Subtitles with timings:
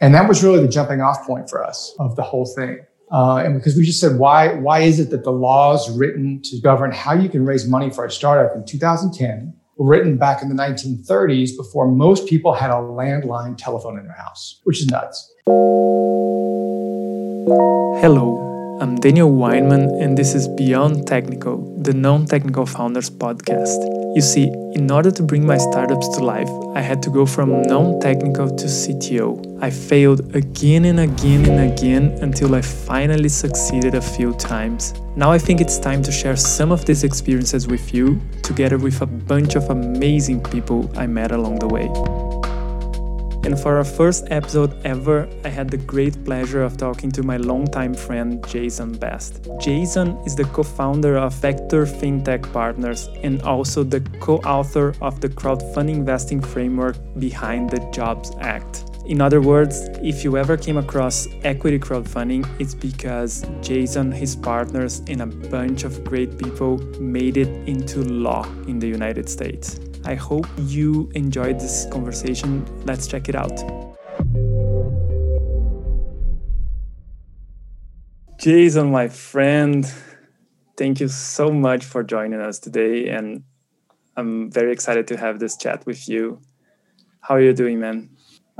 [0.00, 2.80] And that was really the jumping off point for us of the whole thing.
[3.10, 6.60] Uh, and because we just said, why, why is it that the laws written to
[6.60, 10.48] govern how you can raise money for a startup in 2010 were written back in
[10.48, 15.32] the 1930s before most people had a landline telephone in their house, which is nuts.
[18.00, 18.45] Hello,
[18.78, 23.78] I'm Daniel Weinman, and this is Beyond Technical, the Non Technical Founders podcast.
[24.14, 27.62] You see, in order to bring my startups to life, I had to go from
[27.62, 29.62] non technical to CTO.
[29.62, 34.92] I failed again and again and again until I finally succeeded a few times.
[35.16, 39.00] Now I think it's time to share some of these experiences with you, together with
[39.00, 41.88] a bunch of amazing people I met along the way.
[43.46, 47.36] And for our first episode ever, I had the great pleasure of talking to my
[47.36, 49.46] longtime friend Jason Best.
[49.60, 55.20] Jason is the co founder of Vector FinTech Partners and also the co author of
[55.20, 58.82] the crowdfunding investing framework behind the Jobs Act.
[59.06, 65.02] In other words, if you ever came across equity crowdfunding, it's because Jason, his partners,
[65.06, 69.78] and a bunch of great people made it into law in the United States.
[70.06, 72.64] I hope you enjoyed this conversation.
[72.84, 73.50] Let's check it out.
[78.38, 79.84] Jason, my friend,
[80.76, 83.08] thank you so much for joining us today.
[83.08, 83.42] And
[84.16, 86.40] I'm very excited to have this chat with you.
[87.20, 88.10] How are you doing, man?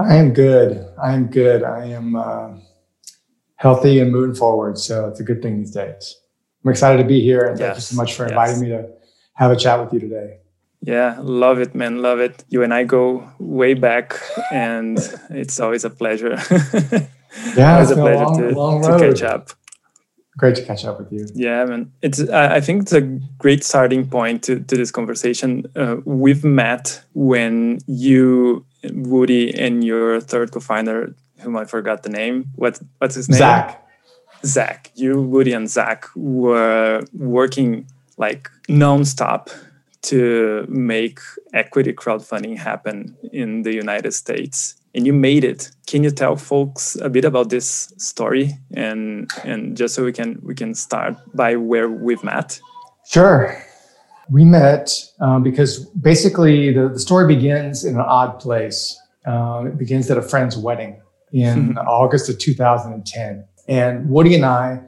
[0.01, 0.85] I am good.
[1.01, 1.63] I am good.
[1.63, 2.55] I am uh,
[3.55, 4.79] healthy and moving forward.
[4.79, 6.17] So it's a good thing these days.
[6.65, 7.43] I'm excited to be here.
[7.43, 7.67] And yes.
[7.69, 8.63] thank you so much for inviting yes.
[8.63, 8.89] me to
[9.35, 10.41] have a chat with you today.
[10.87, 12.01] Yeah, love it, man.
[12.01, 12.45] Love it.
[12.49, 14.15] You and I go way back,
[14.53, 14.97] and
[15.31, 16.39] it's always a pleasure.
[17.57, 19.51] yeah, always a pleasure a long, to, long to catch up.
[20.39, 21.27] Great to catch up with you.
[21.35, 21.91] Yeah, man.
[22.03, 25.67] It's I think it's a great starting point to, to this conversation.
[25.75, 32.45] Uh, we've met when you, Woody, and your third co-founder, whom I forgot the name.
[32.55, 33.39] What what's his name?
[33.39, 33.83] Zach.
[34.45, 34.93] Zach.
[34.95, 39.51] You, Woody, and Zach were working like nonstop
[40.03, 41.21] to make
[41.53, 44.77] equity crowdfunding happen in the United States.
[44.95, 45.71] And you made it.
[45.87, 50.41] Can you tell folks a bit about this story and and just so we can
[50.43, 52.61] we can start by where we've met?
[53.07, 53.63] Sure.
[54.31, 54.91] We met
[55.21, 58.99] um, because basically the, the story begins in an odd place.
[59.27, 61.01] Uh, it begins at a friend's wedding
[61.33, 63.45] in August of 2010.
[63.69, 64.81] And Woody and I,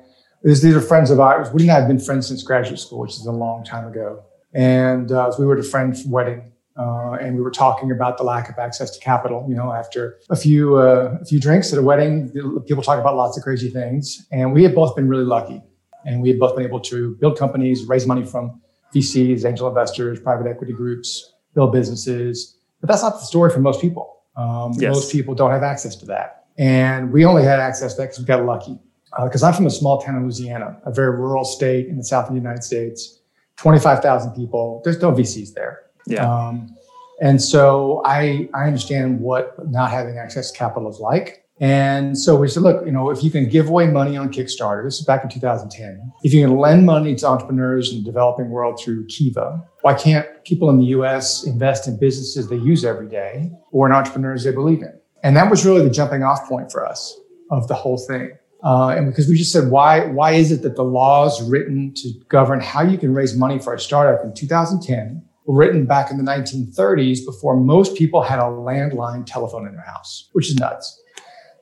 [0.43, 1.51] these are friends of ours.
[1.53, 4.23] Woody and I have been friends since graduate school, which is a long time ago.
[4.55, 8.25] And uh, we were at a friend's wedding, uh, and we were talking about the
[8.25, 9.45] lack of access to capital.
[9.49, 12.31] You know, after a few uh, a few drinks at a wedding,
[12.67, 15.63] people talk about lots of crazy things, and we had both been really lucky,
[16.07, 18.61] and we had both been able to build companies, raise money from
[18.95, 22.57] VCs, angel investors, private equity groups, build businesses.
[22.81, 24.23] But that's not the story for most people.
[24.37, 24.95] Um, yes.
[24.95, 28.21] Most people don't have access to that, and we only had access to that because
[28.21, 28.79] we got lucky.
[29.23, 32.05] Because uh, I'm from a small town in Louisiana, a very rural state in the
[32.05, 33.18] south of the United States
[33.59, 34.81] 25,000 people.
[34.85, 35.83] There's no VCs there.
[36.07, 36.27] Yeah.
[36.27, 36.75] Um,
[37.21, 41.45] and so I, I understand what not having access to capital is like.
[41.61, 44.85] And so we said, look, you know, if you can give away money on Kickstarter,
[44.85, 46.13] this is back in 2010.
[46.23, 50.27] If you can lend money to entrepreneurs in the developing world through Kiva, why can't
[50.45, 54.53] people in the US invest in businesses they use every day or in entrepreneurs they
[54.53, 54.97] believe in?
[55.25, 57.19] And that was really the jumping off point for us
[57.51, 58.39] of the whole thing.
[58.63, 62.13] Uh, and because we just said, why, why is it that the laws written to
[62.29, 66.19] govern how you can raise money for a startup in 2010 were written back in
[66.19, 71.01] the 1930s before most people had a landline telephone in their house, which is nuts.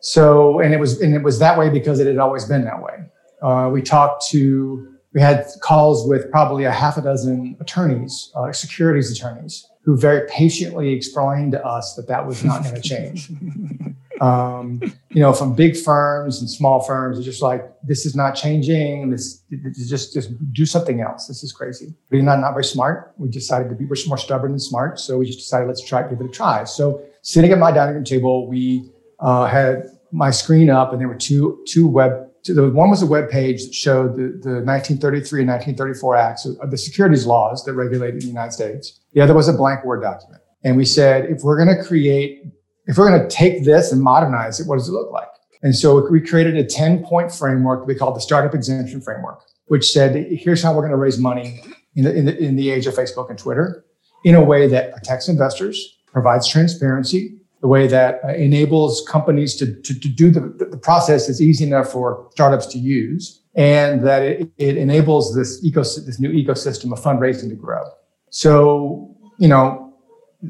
[0.01, 2.83] So, and it was, and it was that way because it had always been that
[2.83, 2.95] way.
[3.43, 8.53] Uh, we talked to, we had calls with probably a half a dozen attorneys, uh,
[8.53, 13.31] securities attorneys, who very patiently explained to us that that was not going to change.
[14.21, 18.33] um, you know, from big firms and small firms, it's just like this is not
[18.33, 19.11] changing.
[19.11, 21.27] This, this just just do something else.
[21.27, 21.95] This is crazy.
[22.11, 23.15] We're not not very smart.
[23.19, 26.09] We decided to be we're more stubborn than smart, so we just decided let's try
[26.09, 26.65] give it a try.
[26.65, 28.91] So sitting at my dining room table, we
[29.21, 32.29] uh, had my screen up, and there were two two web.
[32.45, 36.71] The one was a web page that showed the, the 1933 and 1934 acts of
[36.71, 39.01] the securities laws that regulated the United States.
[39.15, 40.43] The other was a blank Word document.
[40.63, 42.45] And we said, if we're going to create
[42.87, 45.29] if we're going to take this and modernize it, what does it look like?
[45.63, 49.91] And so we created a 10 point framework we called the Startup Exemption Framework, which
[49.91, 51.63] said, here's how we're going to raise money
[51.95, 53.85] in the, in the, in the age of Facebook and Twitter
[54.25, 59.81] in a way that protects investors, provides transparency, the way that uh, enables companies to,
[59.83, 60.41] to, to do the,
[60.71, 65.65] the process is easy enough for startups to use, and that it, it enables this,
[65.65, 67.83] ecos- this new ecosystem of fundraising to grow.
[68.31, 69.86] So, you know,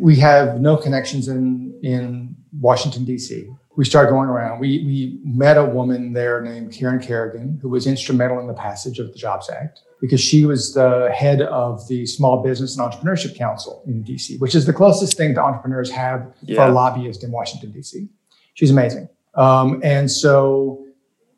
[0.00, 3.48] we have no connections in, in Washington, D.C.
[3.76, 4.60] we started going around.
[4.60, 8.98] We, we met a woman there named Karen Kerrigan, who was instrumental in the passage
[8.98, 13.37] of the Jobs Act because she was the head of the Small Business and Entrepreneurship
[13.37, 16.56] Council in DC, which is the closest thing to entrepreneurs have yeah.
[16.56, 18.08] for a lobbyist in Washington, DC.
[18.54, 19.08] She's amazing.
[19.34, 20.85] Um, and so,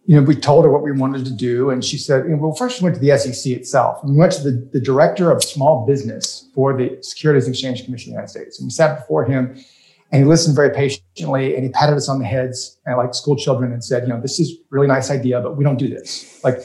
[0.08, 1.68] you know, we told her what we wanted to do.
[1.68, 4.02] And she said, well, first we went to the SEC itself.
[4.02, 7.84] And we went to the, the director of small business for the Securities and Exchange
[7.84, 8.58] Commission of the United States.
[8.58, 9.62] And we sat before him
[10.10, 13.36] and he listened very patiently and he patted us on the heads and like school
[13.36, 16.42] children and said, you know, this is really nice idea, but we don't do this.
[16.42, 16.56] Like,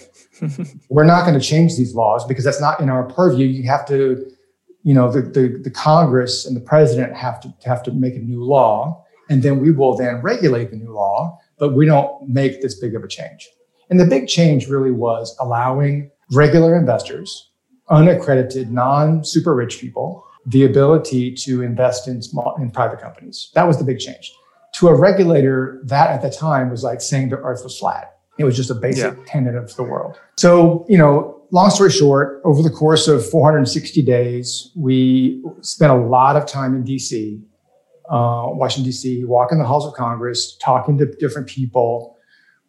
[0.89, 3.45] we're not going to change these laws because that's not in our purview.
[3.45, 4.25] You have to,
[4.83, 8.19] you know, the, the, the Congress and the president have to have to make a
[8.19, 12.61] new law, and then we will then regulate the new law, but we don't make
[12.61, 13.49] this big of a change.
[13.89, 17.51] And the big change really was allowing regular investors,
[17.89, 23.49] unaccredited, non-super rich people, the ability to invest in small in private companies.
[23.53, 24.29] That was the big change.
[24.79, 28.17] To a regulator, that at the time was like saying the earth was flat.
[28.37, 29.23] It was just a basic yeah.
[29.25, 30.19] tenet of the world.
[30.35, 35.95] So, you know, long story short, over the course of 460 days, we spent a
[35.95, 37.41] lot of time in DC,
[38.13, 42.15] uh, Washington, DC, walking the halls of Congress, talking to different people.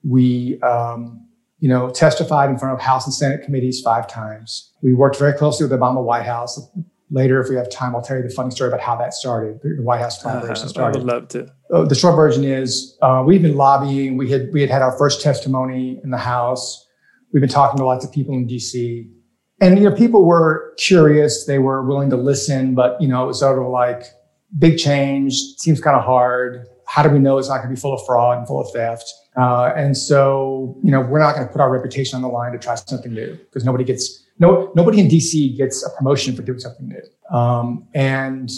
[0.03, 4.73] We, um, you know, testified in front of House and Senate committees five times.
[4.83, 6.59] We worked very closely with the Obama White House.
[7.11, 9.61] Later, if we have time, I'll tell you the funny story about how that started.
[9.63, 10.97] The White House collaboration uh, started.
[10.97, 11.53] I would love to.
[11.71, 14.17] Uh, the short version is uh, we've been lobbying.
[14.17, 16.87] We had we had had our first testimony in the House.
[17.35, 19.11] We've been talking to lots of people in D.C.
[19.61, 21.45] And you know, people were curious.
[21.45, 24.05] They were willing to listen, but you know, it was sort of like
[24.59, 25.35] big change.
[25.59, 26.67] Seems kind of hard.
[26.87, 28.71] How do we know it's not going to be full of fraud and full of
[28.73, 29.13] theft?
[29.37, 32.53] Uh, and so, you know, we're not going to put our reputation on the line
[32.53, 36.43] to try something new because nobody gets no nobody in DC gets a promotion for
[36.43, 37.37] doing something new.
[37.37, 38.51] Um, and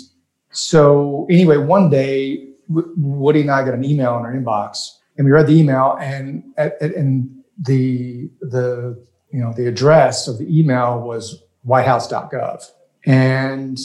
[0.50, 5.30] so, anyway, one day Woody and I got an email in our inbox, and we
[5.30, 11.42] read the email, and and the the you know the address of the email was
[11.62, 12.64] whitehouse.gov,
[13.04, 13.78] and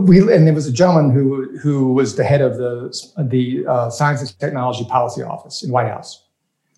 [0.00, 3.90] we and there was a gentleman who who was the head of the the uh,
[3.90, 6.24] Science and Technology Policy Office in White House.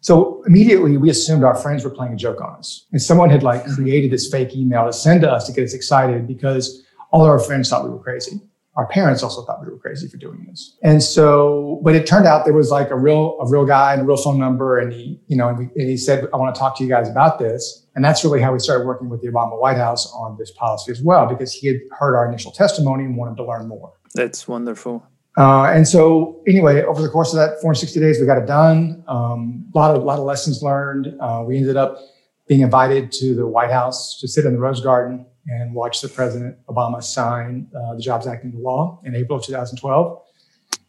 [0.02, 3.42] So immediately we assumed our friends were playing a joke on us, and someone had
[3.42, 7.24] like created this fake email to send to us to get us excited because all
[7.24, 8.40] our friends thought we were crazy
[8.76, 10.76] our parents also thought we were crazy for doing this.
[10.82, 14.02] And so, but it turned out there was like a real, a real guy and
[14.02, 14.78] a real phone number.
[14.78, 16.88] And he, you know, and, we, and he said, I want to talk to you
[16.88, 17.79] guys about this.
[17.94, 20.92] And that's really how we started working with the Obama White House on this policy
[20.92, 23.92] as well, because he had heard our initial testimony and wanted to learn more.
[24.14, 25.04] That's wonderful.
[25.36, 29.04] Uh, and so, anyway, over the course of that 460 days, we got it done.
[29.06, 31.16] A um, lot of, lot of lessons learned.
[31.20, 31.98] Uh, we ended up
[32.48, 36.08] being invited to the White House to sit in the Rose Garden and watch the
[36.08, 40.22] President Obama sign uh, the Jobs Act into law in April of 2012.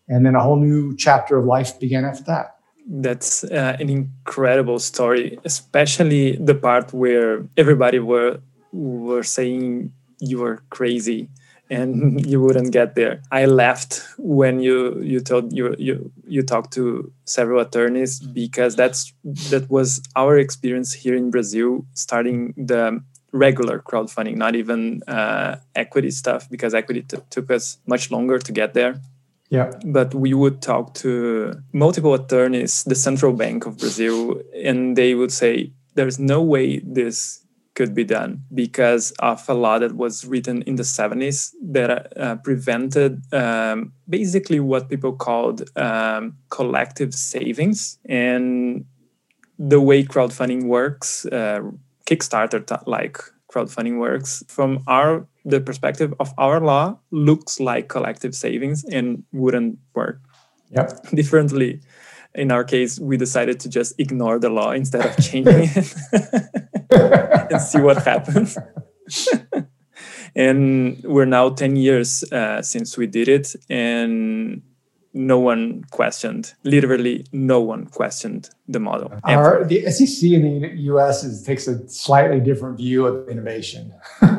[0.10, 2.58] And then a whole new chapter of life began after that.
[2.88, 8.40] That's uh, an incredible story, especially the part where everybody were
[8.72, 11.30] were saying you were crazy
[11.70, 13.22] and you wouldn't get there.
[13.32, 19.14] I left when you you told you you you talked to several attorneys because that's
[19.24, 23.02] that was our experience here in Brazil starting the
[23.32, 28.74] regular crowdfunding, not even uh, equity stuff, because equity took us much longer to get
[28.74, 29.00] there.
[29.52, 29.72] Yeah.
[29.86, 35.32] But we would talk to multiple attorneys, the Central Bank of Brazil, and they would
[35.32, 40.62] say, there's no way this could be done because of a law that was written
[40.64, 48.00] in the 70s that uh, prevented um, basically what people called um, collective savings.
[48.06, 48.86] And
[49.60, 51.60] the way crowdfunding works, uh,
[52.06, 53.20] Kickstarter like
[53.52, 54.44] crowdfunding works.
[54.48, 60.22] From our the perspective of our law looks like collective savings and wouldn't work.
[60.70, 61.10] Yep.
[61.14, 61.82] differently
[62.34, 65.94] in our case we decided to just ignore the law instead of changing it
[67.52, 68.58] and see what happens.
[70.34, 74.62] And we're now 10 years uh, since we did it and
[75.14, 79.12] no one questioned literally no one questioned the model.
[79.26, 83.94] Our, the sec in the us is, takes a slightly different view of innovation?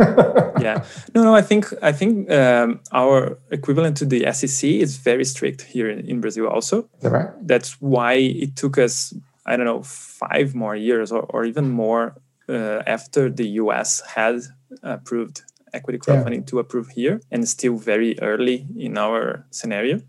[0.62, 0.84] Yeah.
[1.12, 5.62] No no i think i think um, our equivalent to the sec is very strict
[5.62, 6.88] here in, in brazil also.
[7.00, 7.30] That right?
[7.42, 9.12] That's why it took us
[9.44, 12.14] i don't know five more years or, or even more
[12.48, 14.42] uh, after the us had
[14.82, 16.50] approved equity crowdfunding yeah.
[16.50, 20.00] to approve here and still very early in our scenario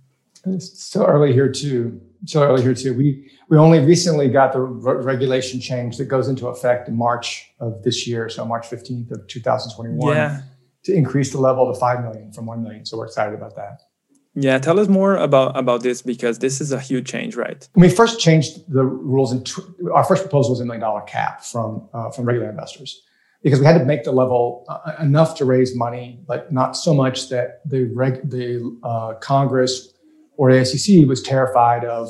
[0.46, 2.02] it's still early here too.
[2.26, 2.94] Still early here too.
[2.94, 7.52] We we only recently got the re- regulation change that goes into effect in March
[7.60, 10.16] of this year, so March fifteenth of two thousand twenty one.
[10.16, 10.42] Yeah.
[10.86, 13.82] To increase the level to five million from one million, so we're excited about that.
[14.36, 17.68] Yeah, tell us more about about this because this is a huge change, right?
[17.74, 19.50] When we first changed the rules, and
[19.94, 23.02] our first proposal was a million dollar cap from uh, from regular investors
[23.44, 26.94] because we had to make the level uh, enough to raise money, but not so
[26.94, 29.93] much that the reg- the uh, Congress
[30.38, 32.10] or the SEC was terrified of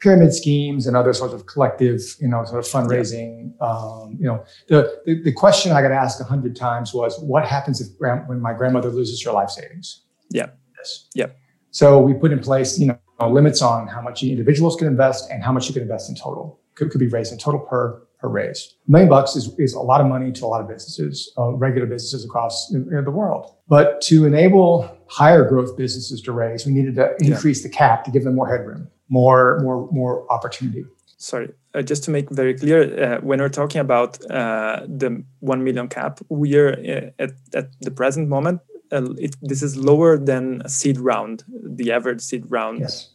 [0.00, 3.52] pyramid schemes and other sorts of collective, you know, sort of fundraising.
[3.60, 3.66] Yeah.
[3.66, 7.46] Um, you know, the, the, the question I got asked a hundred times was, "What
[7.46, 10.46] happens if when my grandmother loses her life savings?" Yeah.
[10.78, 11.08] Yes.
[11.14, 11.26] Yeah.
[11.70, 15.42] So we put in place, you know, limits on how much individuals can invest and
[15.42, 16.60] how much you can invest in total.
[16.74, 18.76] Could, could be raised in total per per raise.
[18.88, 21.52] A million bucks is, is a lot of money to a lot of businesses, uh,
[21.52, 23.54] regular businesses across you know, the world.
[23.68, 27.68] But to enable higher growth businesses to raise, we needed to increase yeah.
[27.68, 30.84] the cap to give them more headroom, more more more opportunity.
[31.18, 35.64] Sorry, uh, just to make very clear, uh, when we're talking about uh, the one
[35.64, 38.60] million cap, we are uh, at, at the present moment.
[38.92, 43.08] Uh, it, this is lower than a seed round, the average seed round yes.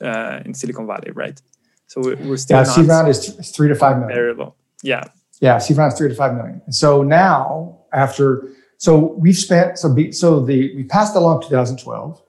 [0.45, 1.41] in Silicon Valley, right?
[1.87, 2.63] So we're still yeah.
[2.63, 4.15] seed round is th- three to five million.
[4.15, 4.55] Very low.
[4.83, 5.03] Yeah.
[5.41, 6.61] Yeah, seed round is three to five million.
[6.65, 8.47] And so now, after,
[8.81, 12.19] so we've spent, so be, so the we passed the law in 2012.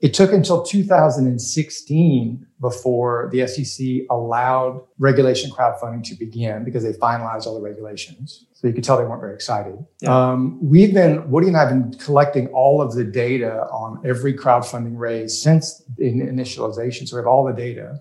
[0.00, 7.46] It took until 2016 before the SEC allowed regulation crowdfunding to begin because they finalized
[7.46, 8.46] all the regulations.
[8.52, 9.76] So you could tell they weren't very excited.
[10.00, 10.14] Yeah.
[10.14, 14.34] Um, we've been, Woody and I have been collecting all of the data on every
[14.34, 17.08] crowdfunding raise since in initialization.
[17.08, 18.00] So we have all the data.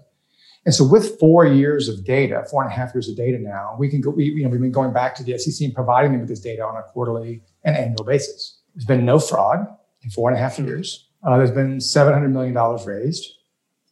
[0.67, 3.77] And so with four years of data, four and a half years of data now,
[3.79, 6.11] we can go, we, you know, we've been going back to the SEC and providing
[6.11, 8.59] them with this data on a quarterly and annual basis.
[8.75, 9.65] There's been no fraud
[10.03, 10.65] in four and a half hmm.
[10.65, 11.07] years.
[11.23, 12.53] Uh, there's been $700 million
[12.85, 13.31] raised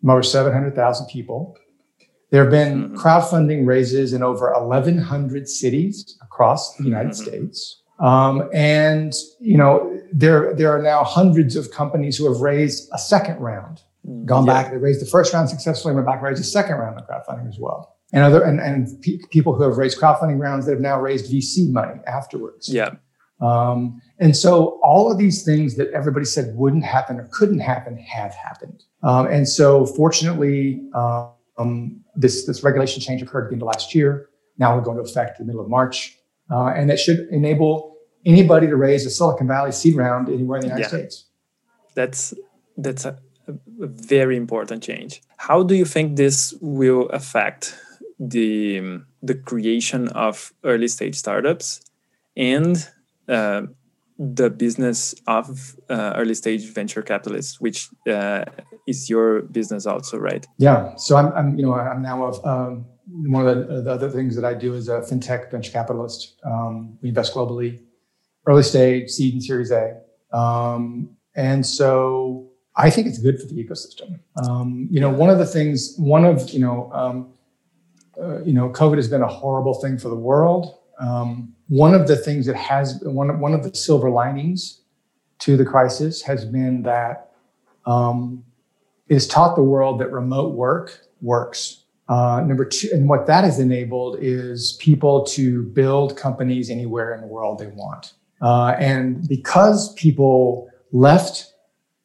[0.02, 1.58] from over 700,000 people.
[2.32, 2.98] There have been hmm.
[2.98, 7.24] crowdfunding raises in over 1,100 cities across the United mm-hmm.
[7.24, 7.84] States.
[8.00, 12.98] Um, and, you know, there, there are now hundreds of companies who have raised a
[12.98, 13.80] second round
[14.26, 14.54] gone yeah.
[14.54, 14.72] back.
[14.72, 17.48] They raised the first round successfully, went back and raised the second round of crowdfunding
[17.48, 17.98] as well.
[18.14, 21.32] And other and, and pe- people who have raised crowdfunding rounds that have now raised
[21.32, 22.70] VC money afterwards.
[22.70, 22.92] Yeah.
[23.42, 27.98] Um, and so all of these things that everybody said wouldn't happen or couldn't happen
[27.98, 28.84] have happened.
[29.04, 33.94] Um, and so fortunately, um, this this regulation change occurred at the end of last
[33.94, 34.30] year.
[34.58, 36.18] Now we're going to effect in the middle of March,
[36.50, 40.62] uh, and that should enable anybody to raise a Silicon Valley seed round anywhere in
[40.62, 40.88] the United yeah.
[40.88, 41.26] States.
[41.94, 42.34] That's
[42.78, 45.22] that's a a very important change.
[45.38, 47.76] How do you think this will affect
[48.20, 51.82] the the creation of early stage startups
[52.38, 52.88] and
[53.28, 53.64] uh,
[54.18, 58.46] the business of uh, early stage venture capitalists, which uh,
[58.88, 60.46] is your business also, right?
[60.58, 60.96] Yeah.
[60.96, 64.36] So I'm, I'm you know, I'm now of um, one of the, the, other things
[64.36, 66.40] that I do is a fintech venture capitalist.
[66.46, 67.82] Um, we invest globally,
[68.48, 69.98] early stage, seed, and Series A.
[70.32, 74.20] Um, and so I think it's good for the ecosystem.
[74.44, 77.34] Um, you know, one of the things, one of you know, um,
[78.22, 80.80] uh, you know, COVID has been a horrible thing for the world.
[81.00, 84.82] Um, one of the things that has one one of the silver linings
[85.40, 87.32] to the crisis has been that
[87.86, 88.44] um,
[89.08, 91.84] it has taught the world that remote work works.
[92.08, 97.22] Uh, number two, and what that has enabled is people to build companies anywhere in
[97.22, 98.14] the world they want.
[98.42, 101.55] Uh, and because people left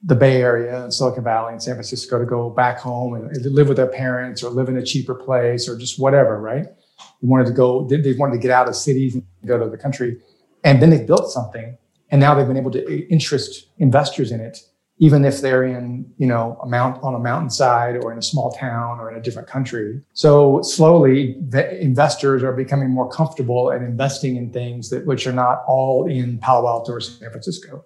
[0.03, 3.69] the Bay Area and Silicon Valley and San Francisco to go back home and live
[3.69, 6.65] with their parents or live in a cheaper place or just whatever, right?
[6.65, 9.77] They wanted to go, they wanted to get out of cities and go to the
[9.77, 10.19] country.
[10.65, 11.77] And then they built something
[12.11, 14.59] and now they've been able to interest investors in it,
[14.99, 18.51] even if they're in, you know, a mount on a mountainside or in a small
[18.53, 20.01] town or in a different country.
[20.15, 25.33] So slowly the investors are becoming more comfortable at investing in things that which are
[25.33, 27.85] not all in Palo Alto or San Francisco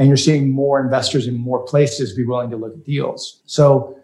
[0.00, 3.42] and you're seeing more investors in more places be willing to look at deals.
[3.44, 3.98] So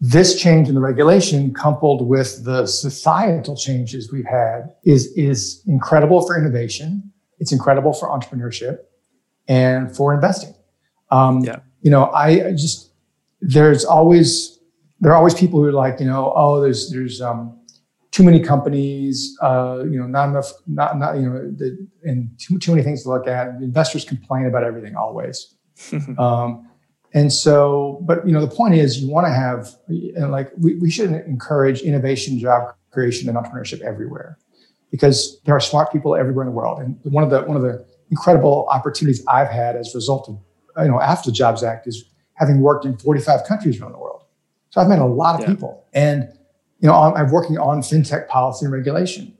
[0.00, 6.26] this change in the regulation coupled with the societal changes we've had is, is incredible
[6.26, 7.12] for innovation.
[7.38, 8.78] It's incredible for entrepreneurship
[9.46, 10.54] and for investing.
[11.12, 11.60] Um, yeah.
[11.82, 12.90] You know, I just,
[13.40, 14.58] there's always,
[14.98, 17.60] there are always people who are like, you know, oh, there's, there's, um,
[18.12, 22.58] too many companies, uh, you know, not enough, not, not you know, the, and too,
[22.58, 23.48] too many things to look at.
[23.62, 25.54] Investors complain about everything always.
[26.18, 26.68] um,
[27.14, 30.76] and so, but you know, the point is, you want to have and like we,
[30.76, 34.38] we should encourage innovation, job creation, and entrepreneurship everywhere,
[34.90, 36.80] because there are smart people everywhere in the world.
[36.80, 40.38] And one of the one of the incredible opportunities I've had as a result of
[40.84, 42.04] you know after the Jobs Act is
[42.34, 44.22] having worked in 45 countries around the world.
[44.70, 45.48] So I've met a lot of yeah.
[45.48, 46.32] people, and
[46.82, 49.32] you know, I'm working on fintech policy and regulation.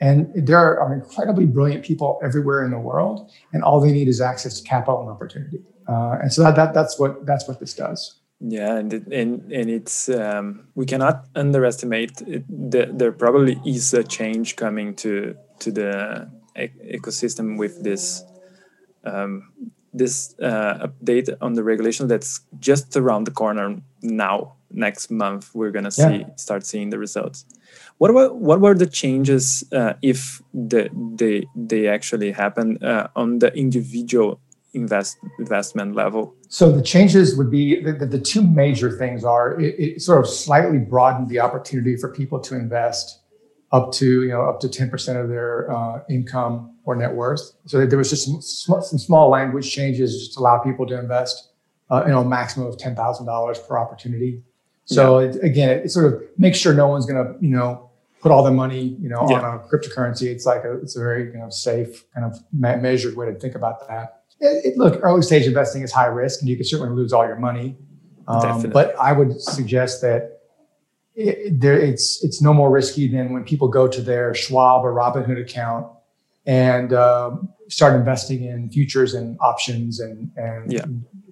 [0.00, 4.20] And there are incredibly brilliant people everywhere in the world, and all they need is
[4.20, 5.62] access to capital and opportunity.
[5.88, 8.16] Uh, and so that, that, that's what that's what this does.
[8.40, 12.16] Yeah, and it, and and it's um, we cannot underestimate.
[12.16, 18.22] The, there probably is a change coming to to the ecosystem with this
[19.04, 19.50] um,
[19.94, 24.56] this uh, update on the regulation that's just around the corner now.
[24.76, 26.36] Next month, we're gonna see yeah.
[26.36, 27.46] start seeing the results.
[27.96, 33.38] What were what were the changes uh, if the, they they actually happened uh, on
[33.38, 34.38] the individual
[34.74, 36.34] invest investment level?
[36.48, 40.20] So the changes would be the, the, the two major things are it, it, sort
[40.20, 43.20] of slightly broadened the opportunity for people to invest
[43.72, 47.40] up to you know up to 10% of their uh, income or net worth.
[47.66, 51.50] So there was just some, some small language changes just to allow people to invest
[51.90, 54.42] uh, you know a maximum of $10,000 per opportunity.
[54.86, 55.28] So yeah.
[55.28, 57.90] it, again, it, it, sort of makes sure no one's going to you know
[58.20, 59.40] put all their money you know yeah.
[59.40, 60.28] on a cryptocurrency.
[60.28, 63.34] It's like a it's a very you know safe kind of me- measured way to
[63.34, 66.94] think about that it, look, early stage investing is high risk, and you can certainly
[66.94, 67.76] lose all your money.
[68.28, 70.40] Um, but I would suggest that
[71.14, 74.92] it, there, it's it's no more risky than when people go to their Schwab or
[74.92, 75.86] Robinhood account
[76.44, 80.84] and um, start investing in futures and options and and yeah.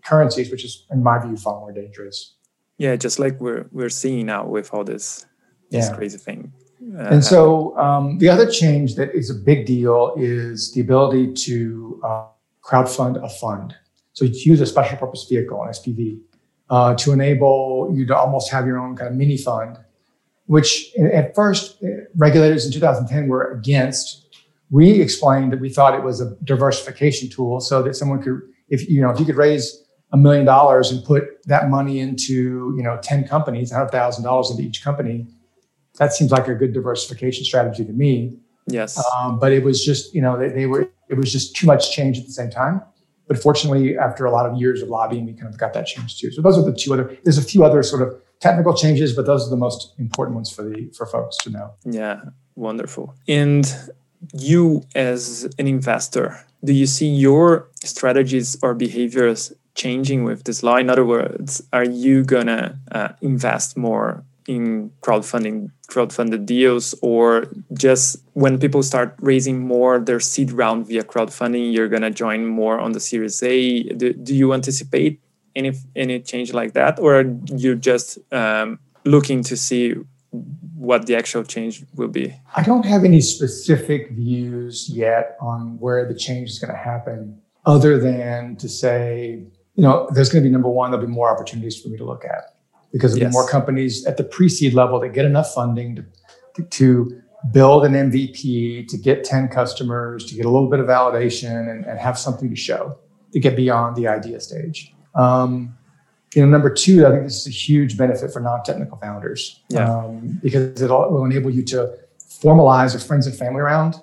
[0.05, 2.37] currencies, which is, in my view, far more dangerous.
[2.79, 5.27] Yeah, just like we're we're seeing now with all this
[5.71, 5.97] this yeah.
[5.97, 6.53] crazy thing.
[6.97, 11.33] Uh, and so um, the other change that is a big deal is the ability
[11.33, 12.27] to uh,
[12.63, 13.75] crowdfund a fund.
[14.13, 16.21] So you use a special purpose vehicle, an SPV,
[16.71, 19.79] uh, to enable you to almost have your own kind of mini fund,
[20.47, 24.21] which at first uh, regulators in 2010 were against.
[24.71, 28.89] We explained that we thought it was a diversification tool so that someone could, if
[28.89, 29.84] you know, if you could raise
[30.15, 34.83] a million dollars and put that money into, you know, 10 companies, $100,000 into each
[34.83, 35.27] company,
[35.99, 38.39] that seems like a good diversification strategy to me.
[38.69, 39.03] Yes.
[39.17, 41.91] Um, but it was just, you know, they, they, were, it was just too much
[41.91, 42.81] change at the same time.
[43.27, 46.21] But fortunately, after a lot of years of lobbying, we kind of got that change
[46.21, 46.31] too.
[46.31, 49.27] So those are the two other, there's a few other sort of technical changes, but
[49.27, 51.75] those are the most important ones for the, for folks to know.
[51.85, 52.21] Yeah.
[52.55, 53.17] Wonderful.
[53.27, 53.67] And
[54.33, 60.77] you as an investor, do you see your strategies or behaviors changing with this law?
[60.77, 68.17] In other words, are you gonna uh, invest more in crowdfunding crowdfunded deals or just
[68.33, 72.93] when people start raising more their seed round via crowdfunding you're to join more on
[72.93, 75.21] the series a do, do, you anticipate
[75.55, 79.95] any any change like that or are you just um, looking to see
[80.77, 86.07] what the actual change will be i don't have any specific views yet on where
[86.07, 89.43] the change is going to happen other than to say
[89.75, 92.05] you know there's going to be number one there'll be more opportunities for me to
[92.05, 92.57] look at
[92.93, 93.33] because there'll yes.
[93.33, 96.05] be more companies at the pre-seed level that get enough funding
[96.55, 100.87] to, to build an MVP, to get 10 customers, to get a little bit of
[100.87, 102.97] validation and, and have something to show
[103.33, 104.95] to get beyond the idea stage.
[105.17, 105.77] Um,
[106.35, 109.93] you know, number two, I think this is a huge benefit for non-technical founders yeah.
[109.93, 113.97] um, because it will enable you to formalize a friends and family round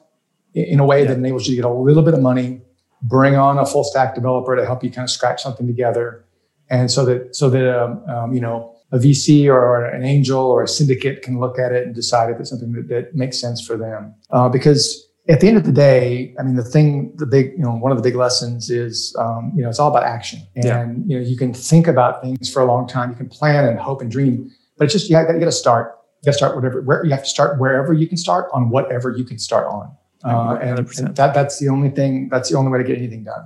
[0.53, 1.07] in, in a way yeah.
[1.07, 2.61] that enables you to get a little bit of money,
[3.03, 6.25] bring on a full stack developer to help you kind of scratch something together,
[6.69, 10.63] and so that so that um, um, you know a VC or an angel or
[10.63, 13.65] a syndicate can look at it and decide if it's something that, that makes sense
[13.65, 14.13] for them.
[14.31, 17.59] Uh, because at the end of the day, I mean, the thing, the big, you
[17.59, 20.41] know, one of the big lessons is, um, you know, it's all about action.
[20.55, 20.85] And, yeah.
[21.05, 23.11] you know, you can think about things for a long time.
[23.11, 25.97] You can plan and hope and dream, but it's just, you got, to start.
[26.21, 28.69] You got to start whatever, where you have to start wherever you can start on
[28.69, 29.95] whatever you can start on.
[30.23, 33.23] Uh, and, and that, that's the only thing, that's the only way to get anything
[33.23, 33.45] done.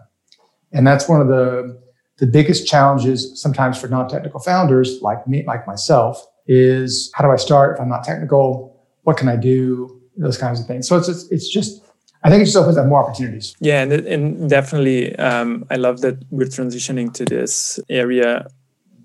[0.71, 1.81] And that's one of the,
[2.17, 7.37] the biggest challenges sometimes for non-technical founders like me, like myself, is how do I
[7.37, 8.79] start if I'm not technical?
[9.03, 10.01] What can I do?
[10.17, 10.87] Those kinds of things.
[10.87, 11.83] So it's it's, it's just
[12.23, 13.55] I think it just opens up more opportunities.
[13.59, 18.47] Yeah, and, and definitely, um, I love that we're transitioning to this area.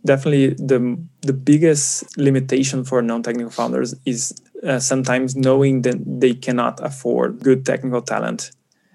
[0.07, 4.33] Definitely, the the biggest limitation for non-technical founders is
[4.67, 8.51] uh, sometimes knowing that they cannot afford good technical talent,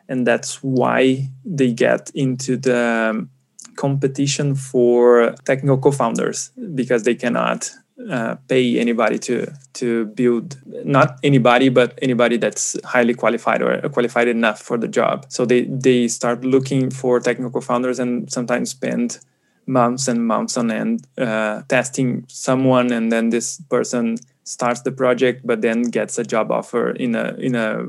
[0.07, 3.29] and that's why they get into the um,
[3.75, 7.69] competition for technical co-founders because they cannot
[8.09, 14.27] uh, pay anybody to to build not anybody but anybody that's highly qualified or qualified
[14.27, 15.25] enough for the job.
[15.29, 19.19] So they they start looking for technical co founders and sometimes spend
[19.65, 25.41] months and months on end uh, testing someone and then this person starts the project
[25.45, 27.83] but then gets a job offer in a in a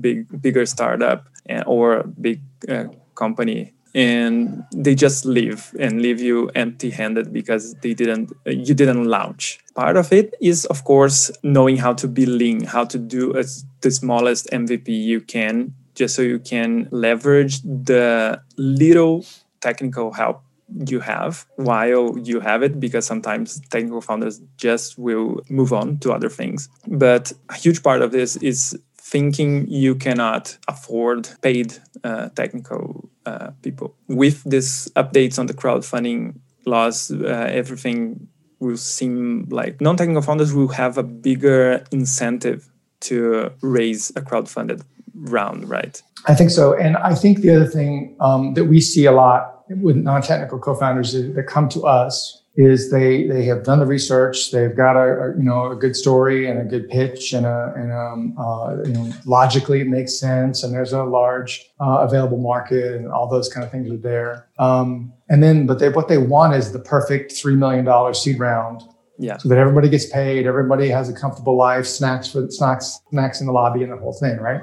[0.00, 3.72] big bigger startup uh, or big uh, company.
[3.94, 9.60] And they just leave and leave you empty-handed because they didn't you didn't launch.
[9.74, 13.64] Part of it is of course knowing how to be lean how to do as
[13.80, 19.24] the smallest mvp you can just so you can leverage the little
[19.60, 20.42] technical help
[20.86, 26.12] you have while you have it because sometimes technical founders just will move on to
[26.12, 26.68] other things.
[26.86, 33.50] But a huge part of this is thinking you cannot afford paid uh, technical uh,
[33.62, 33.94] people.
[34.08, 36.34] With these updates on the crowdfunding
[36.66, 38.28] laws uh, everything
[38.60, 42.68] will seem like non-technical founders will have a bigger incentive
[43.00, 44.82] to raise a crowdfunded
[45.14, 46.02] round right?
[46.26, 46.76] I think so.
[46.76, 51.12] And i think the other thing um, that we see a lot with non-technical co-founders
[51.12, 55.36] that come to us is they they have done the research, they've got a, a
[55.36, 58.92] you know a good story and a good pitch and a and um, uh, you
[58.92, 63.48] know logically it makes sense and there's a large uh, available market and all those
[63.48, 64.48] kind of things are there.
[64.58, 68.40] Um, and then but they what they want is the perfect three million dollar seed
[68.40, 68.82] round.
[69.20, 69.36] Yeah.
[69.36, 73.46] So that everybody gets paid, everybody has a comfortable life, snacks for snacks snacks in
[73.46, 74.62] the lobby and the whole thing, right?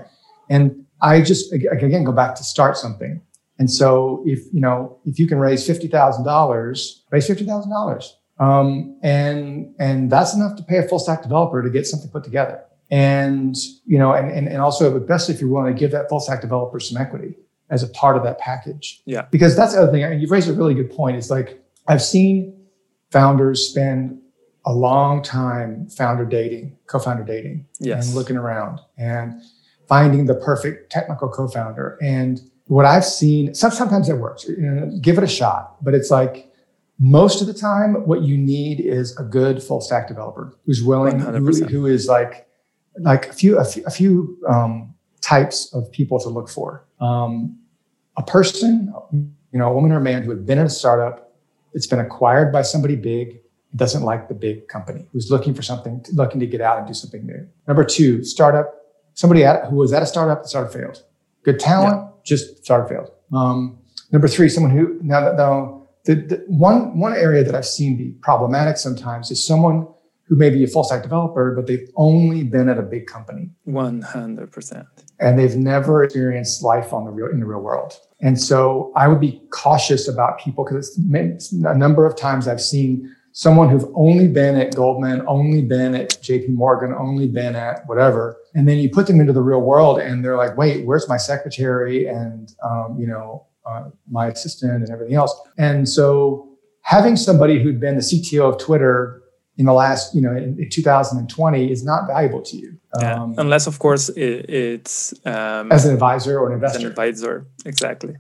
[0.49, 3.21] And I just again go back to start something.
[3.57, 8.09] And so if, you know, if you can raise $50,000, raise $50,000.
[8.37, 12.23] Um, and, and that's enough to pay a full stack developer to get something put
[12.23, 12.61] together.
[12.91, 16.19] And, you know, and, and, and also best if you're willing to give that full
[16.19, 17.35] stack developer some equity
[17.69, 19.01] as a part of that package.
[19.05, 19.23] Yeah.
[19.31, 20.03] Because that's the other thing.
[20.03, 21.17] I mean, you've raised a really good point.
[21.17, 22.65] It's like I've seen
[23.11, 24.19] founders spend
[24.65, 28.07] a long time founder dating, co-founder dating, yes.
[28.07, 29.41] and looking around and
[29.87, 31.97] finding the perfect technical co-founder.
[32.01, 34.47] And what I've seen, sometimes it works.
[34.47, 36.51] You know, give it a shot, but it's like
[36.99, 41.19] most of the time, what you need is a good full stack developer who's willing,
[41.19, 42.47] who, who is like
[42.99, 46.86] like a few a few, a few um, types of people to look for.
[46.99, 47.60] Um,
[48.17, 51.36] a person, you know, a woman or a man who had been in a startup,
[51.73, 53.41] it's been acquired by somebody big,
[53.75, 56.93] doesn't like the big company, who's looking for something, looking to get out and do
[56.93, 57.45] something new.
[57.67, 58.73] Number two, startup,
[59.13, 61.04] somebody at, who was at a startup, the startup failed.
[61.43, 62.08] Good talent.
[62.08, 63.11] Yeah just started failed.
[63.31, 63.77] Um,
[64.11, 67.97] number three, someone who now that now the, the, one one area that I've seen
[67.97, 69.88] be problematic sometimes is someone
[70.27, 73.51] who may be a full stack developer, but they've only been at a big company.
[73.63, 74.88] One hundred percent.
[75.19, 77.93] And they've never experienced life on the real in the real world.
[78.21, 82.61] And so I would be cautious about people because it's a number of times I've
[82.61, 87.85] seen someone who's only been at Goldman, only been at JP Morgan, only been at
[87.85, 88.38] whatever.
[88.55, 91.17] And then you put them into the real world and they're like, wait, where's my
[91.17, 95.37] secretary and, um, you know, uh, my assistant and everything else.
[95.57, 96.49] And so
[96.81, 99.21] having somebody who'd been the CTO of Twitter
[99.57, 102.77] in the last, you know, in, in 2020 is not valuable to you.
[102.99, 103.21] Yeah.
[103.21, 106.77] Um, Unless, of course, it, it's um, as an advisor or an investor.
[106.77, 108.15] As an advisor, exactly.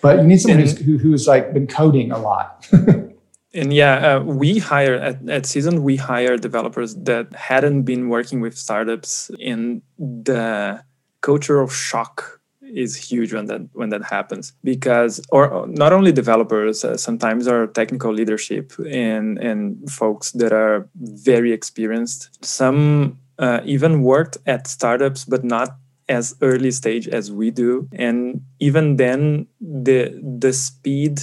[0.00, 2.66] But you need someone who's, who, who's like been coding a lot.
[3.54, 8.40] and yeah, uh, we hire at, at Seasoned, we hire developers that hadn't been working
[8.40, 10.82] with startups, and the
[11.20, 14.52] culture of shock is huge when that when that happens.
[14.64, 20.88] Because or not only developers uh, sometimes our technical leadership and and folks that are
[20.96, 22.44] very experienced.
[22.44, 25.76] Some uh, even worked at startups but not
[26.08, 27.88] as early stage as we do.
[27.92, 31.22] And even then the the speed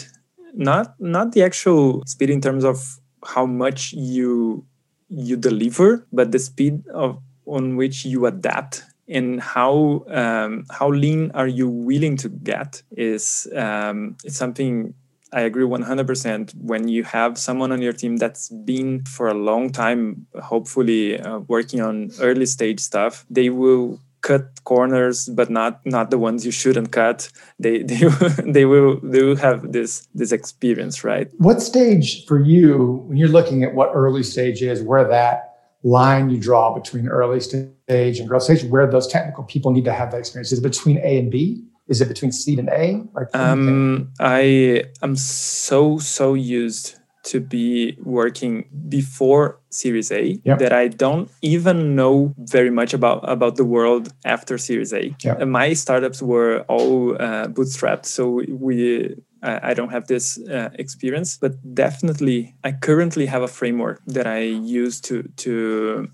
[0.54, 4.66] not not the actual speed in terms of how much you
[5.10, 11.32] you deliver, but the speed of on which you adapt and how um, how lean
[11.34, 14.94] are you willing to get is um, it's something
[15.34, 16.56] I agree 100%.
[16.56, 21.40] When you have someone on your team that's been for a long time, hopefully uh,
[21.40, 26.52] working on early stage stuff, they will cut corners but not not the ones you
[26.52, 27.30] shouldn't cut.
[27.60, 28.08] They they,
[28.46, 31.30] they will they will have this this experience right?
[31.38, 35.48] What stage for you when you're looking at what early stage is where that
[35.84, 39.94] line you draw between early stage and growth stage where those technical people need to
[39.94, 40.52] have that experience?
[40.52, 41.64] Is it between a and b?
[41.88, 43.04] Is it between seed and a?
[43.14, 50.60] Like um i am so so used to be working before Series A yep.
[50.60, 55.16] that I don't even know very much about about the world after Series A.
[55.24, 55.48] Yep.
[55.48, 61.54] my startups were all uh, bootstrapped, so we I don't have this uh, experience, but
[61.74, 66.10] definitely I currently have a framework that I use to to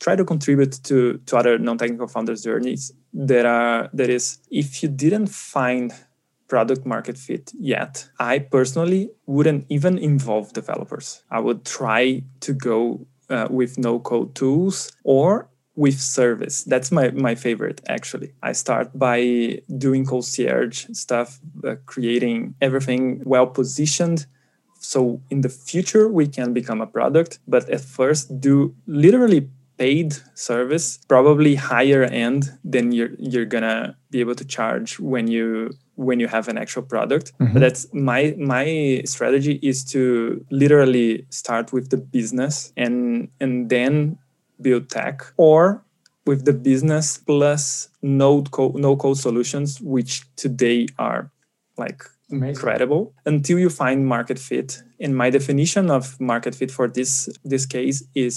[0.00, 2.92] try to contribute to to other non-technical founders' journeys.
[3.14, 5.92] That are that is, if you didn't find
[6.52, 7.92] product market fit yet.
[8.18, 11.24] I personally wouldn't even involve developers.
[11.30, 16.64] I would try to go uh, with no code tools or with service.
[16.64, 18.34] That's my, my favorite actually.
[18.42, 19.18] I start by
[19.78, 24.26] doing concierge stuff, uh, creating everything well positioned.
[24.78, 30.16] So in the future, we can become a product, but at first, do literally paid
[30.34, 36.20] service, probably higher end than you're you're gonna be able to charge when you when
[36.20, 37.52] you have an actual product Mhm.
[37.54, 38.66] but that's my my
[39.14, 40.00] strategy is to
[40.62, 42.96] literally start with the business and
[43.42, 43.94] and then
[44.60, 45.82] build tech or
[46.26, 51.22] with the business plus no code no code solutions which today are
[51.84, 52.48] like Amazing.
[52.54, 57.64] incredible until you find market fit and my definition of market fit for this this
[57.66, 58.34] case is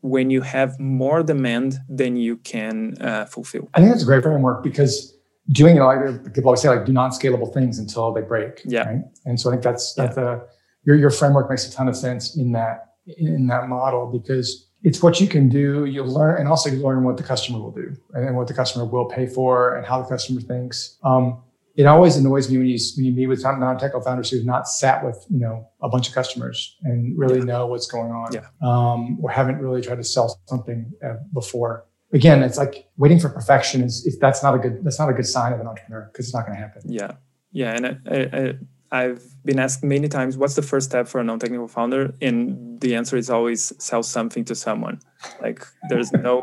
[0.00, 4.22] when you have more demand than you can uh, fulfill I think that's a great
[4.22, 5.18] framework because
[5.50, 8.62] doing it like people always say like do non-scalable things until they break.
[8.64, 8.88] Yeah.
[8.88, 9.04] Right.
[9.24, 10.42] And so I think that's that's a
[10.84, 15.02] your your framework makes a ton of sense in that in that model because it's
[15.02, 15.86] what you can do.
[15.86, 18.84] You'll learn and also you learn what the customer will do and what the customer
[18.84, 20.98] will pay for and how the customer thinks.
[21.02, 21.42] Um,
[21.78, 25.04] it always annoys me when you when you meet with non-technical founders who've not sat
[25.06, 28.46] with you know a bunch of customers and really know what's going on, Yeah.
[28.70, 31.72] um, or haven't really tried to sell something uh, before.
[32.12, 35.12] Again, it's like waiting for perfection is, is that's not a good that's not a
[35.18, 36.82] good sign of an entrepreneur because it's not going to happen.
[37.00, 37.12] yeah
[37.60, 38.54] yeah and I, I, I
[39.00, 42.94] i've been asked many times what's the first step for a non-technical founder and the
[42.94, 45.00] answer is always sell something to someone
[45.44, 45.58] like
[45.90, 46.36] there's no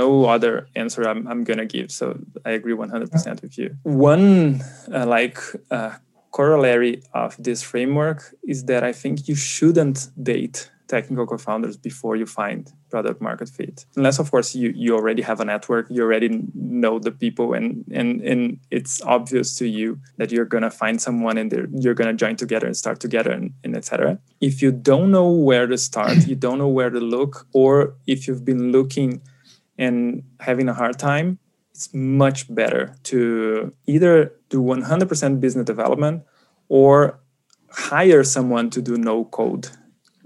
[0.00, 1.88] no other answer i'm, I'm gonna give.
[1.90, 2.06] So
[2.48, 3.68] i agree 100% with you.
[3.82, 5.38] One uh, like
[5.70, 5.92] uh,
[6.38, 8.20] corollary of this framework
[8.52, 9.98] is that i think you shouldn't
[10.32, 13.86] date technical co-founders before you find product market fit.
[13.96, 17.84] Unless of course you you already have a network you already know the people and
[18.00, 21.50] and and it's obvious to you that you're gonna find someone and
[21.82, 25.66] you're gonna join together and start together and, and etc if you don't know where
[25.66, 29.20] to start you don't know where to look or if you've been looking
[29.78, 31.38] and having a hard time
[31.76, 36.22] it's much better to either do 100% business development
[36.68, 37.20] or
[37.70, 39.68] hire someone to do no code.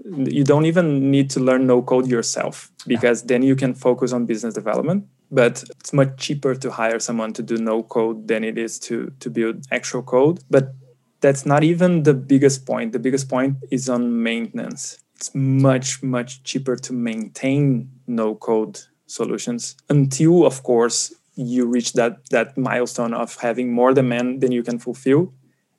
[0.05, 4.25] You don't even need to learn no code yourself because then you can focus on
[4.25, 8.57] business development but it's much cheaper to hire someone to do no code than it
[8.57, 10.39] is to to build actual code.
[10.49, 10.73] But
[11.21, 12.91] that's not even the biggest point.
[12.91, 14.99] The biggest point is on maintenance.
[15.15, 18.81] It's much much cheaper to maintain no code
[19.11, 24.63] solutions until of course you reach that that milestone of having more demand than you
[24.63, 25.33] can fulfill.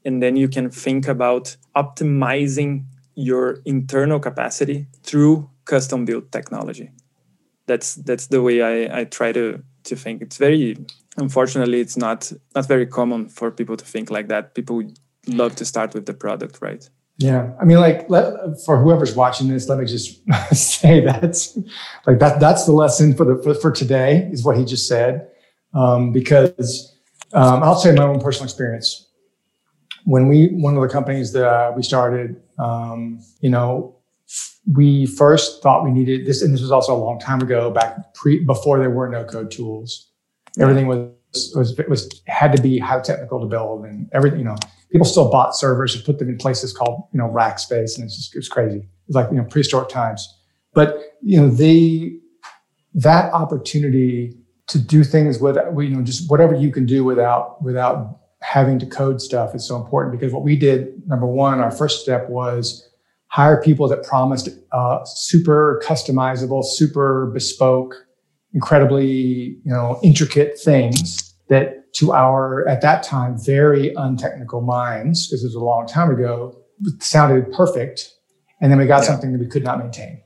[0.04, 6.90] And then you can think about optimizing your internal capacity through custom built technology.
[7.66, 10.22] That's that's the way i i try to to think.
[10.22, 10.76] It's very
[11.16, 14.54] unfortunately it's not not very common for people to think like that.
[14.54, 14.82] People
[15.26, 19.48] love to start with the product right Yeah, I mean, like, let, for whoever's watching
[19.48, 20.22] this, let me just
[20.52, 21.56] say that's
[22.06, 22.40] like that.
[22.40, 25.28] That's the lesson for the for, for today is what he just said,
[25.74, 26.96] um, because
[27.32, 29.08] um, I'll say my own personal experience.
[30.04, 33.96] When we one of the companies that we started, um, you know,
[34.74, 38.14] we first thought we needed this, and this was also a long time ago, back
[38.14, 40.10] pre before there were no code tools.
[40.58, 44.40] Everything was was was had to be high technical to build, and everything.
[44.40, 44.56] You know,
[44.92, 48.04] people still bought servers and put them in places called you know rack space, and
[48.04, 48.88] it's just it's crazy.
[49.08, 50.38] It's like you know prehistoric times.
[50.74, 52.18] But you know the
[52.94, 54.36] that opportunity
[54.68, 58.86] to do things with you know just whatever you can do without without having to
[58.86, 62.88] code stuff is so important because what we did number one our first step was
[63.28, 67.94] hire people that promised uh, super customizable super bespoke
[68.52, 69.12] incredibly
[69.64, 75.46] you know intricate things that to our at that time very untechnical minds because it
[75.48, 76.56] was a long time ago
[77.00, 78.14] sounded perfect
[78.60, 79.08] and then we got Yeah.
[79.08, 80.20] something that we could not maintain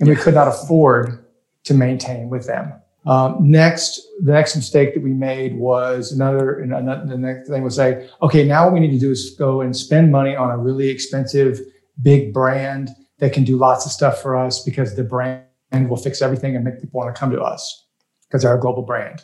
[0.00, 1.24] and we could not afford
[1.64, 2.72] to maintain with them.
[3.06, 7.62] Um, next the next mistake that we made was another, and another the next thing
[7.62, 10.50] was say okay now what we need to do is go and spend money on
[10.50, 11.60] a really expensive
[12.00, 15.44] big brand that can do lots of stuff for us because the brand
[15.90, 17.86] will fix everything and make people want to come to us
[18.26, 19.22] because they're a global brand.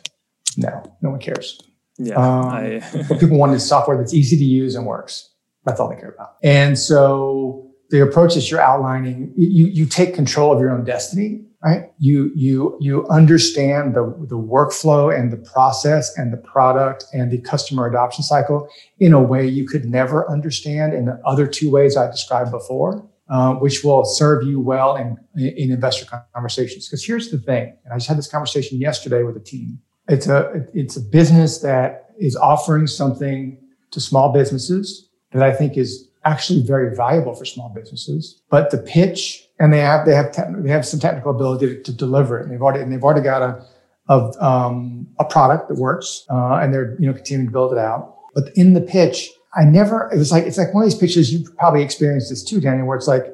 [0.57, 1.59] No no one cares
[2.01, 2.79] yeah Um, i
[3.19, 5.29] people want is software that's easy to use and works.
[5.65, 6.35] That's all they care about.
[6.43, 11.45] And so the approach that you're outlining, you, you take control of your own destiny,
[11.63, 11.91] right?
[11.99, 17.39] You, you, you understand the, the workflow and the process and the product and the
[17.39, 18.67] customer adoption cycle
[18.99, 23.07] in a way you could never understand in the other two ways I described before,
[23.29, 26.87] uh, which will serve you well in, in investor conversations.
[26.87, 29.79] Because here's the thing, and I just had this conversation yesterday with a team
[30.11, 33.57] it's a it's a business that is offering something
[33.91, 38.41] to small businesses that I think is actually very valuable for small businesses.
[38.49, 41.83] But the pitch and they have they have te- they have some technical ability to,
[41.83, 42.43] to deliver it.
[42.43, 43.65] And they've already and they've already got a
[44.09, 47.79] of um, a product that works, uh, and they're you know continuing to build it
[47.79, 48.17] out.
[48.35, 50.09] But in the pitch, I never.
[50.13, 52.83] It was like it's like one of these pitches you've probably experienced this too, Danny,
[52.83, 53.25] where it's like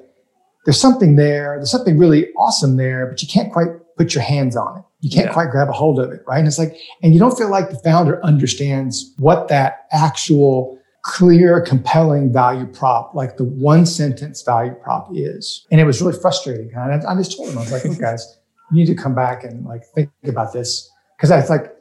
[0.65, 4.55] there's something there, there's something really awesome there, but you can't quite put your hands
[4.55, 4.83] on it.
[4.99, 5.33] You can't Yeah.
[5.33, 6.39] quite grab a hold of it, right?
[6.39, 11.61] And it's like, and you don't feel like the founder understands what that actual clear,
[11.61, 15.65] compelling value prop, like the one sentence value prop is.
[15.71, 16.69] And it was really frustrating.
[16.75, 18.37] And I, I just told him, I was like, look, guys,
[18.71, 20.89] you need to come back and like think about this.
[21.19, 21.73] Cause I was like,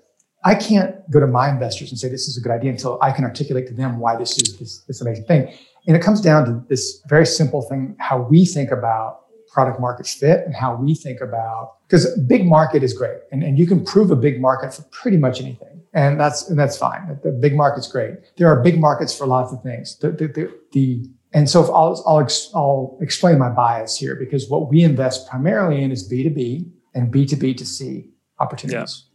[0.44, 3.10] I can't go to my investors and say this is a good idea until I
[3.10, 5.52] can articulate to them why this is this, this amazing thing.
[5.88, 9.22] And it comes down to this very simple thing, how we think about
[9.56, 13.58] product market fit and how we think about because big market is great and, and
[13.58, 17.18] you can prove a big market for pretty much anything and that's and that's fine.
[17.24, 18.16] The big market's great.
[18.36, 19.96] There are big markets for lots of things.
[19.98, 24.14] The, the, the, the and so if I'll, I'll, ex, I'll explain my bias here
[24.14, 29.06] because what we invest primarily in is b2b and b2b to c opportunities.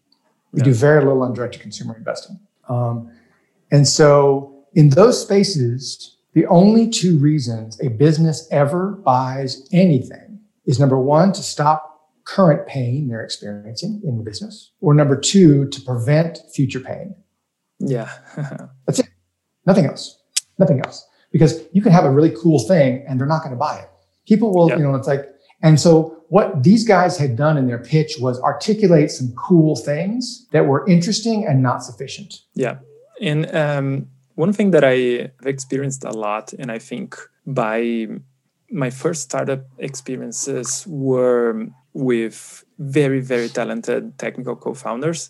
[0.53, 0.65] We Yeah.
[0.69, 2.39] do very little on direct to consumer investing.
[2.67, 3.11] Um,
[3.71, 10.30] and so in those spaces the only two reasons a business ever buys anything
[10.71, 11.87] is number one, to stop
[12.25, 17.15] current pain they're experiencing in the business, or number two, to prevent future pain.
[17.79, 18.09] Yeah.
[18.85, 19.09] That's it.
[19.65, 20.21] Nothing else.
[20.57, 21.07] Nothing else.
[21.31, 23.89] Because you can have a really cool thing and they're not going to buy it.
[24.27, 24.77] People will, Yeah.
[24.77, 25.25] you know, it's like,
[25.63, 30.47] and so what these guys had done in their pitch was articulate some cool things
[30.51, 32.35] that were interesting and not sufficient.
[32.55, 32.77] Yeah.
[33.21, 34.95] And um, one thing that I
[35.39, 38.07] have experienced a lot, and I think by
[38.71, 45.29] my first startup experiences were with very, very talented technical co founders.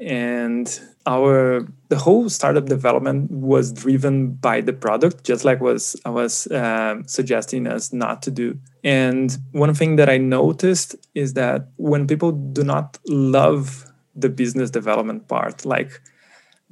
[0.00, 6.10] And our the whole startup development was driven by the product, just like was I
[6.10, 8.58] was um, suggesting us not to do.
[8.82, 13.84] And one thing that I noticed is that when people do not love
[14.16, 16.00] the business development part, like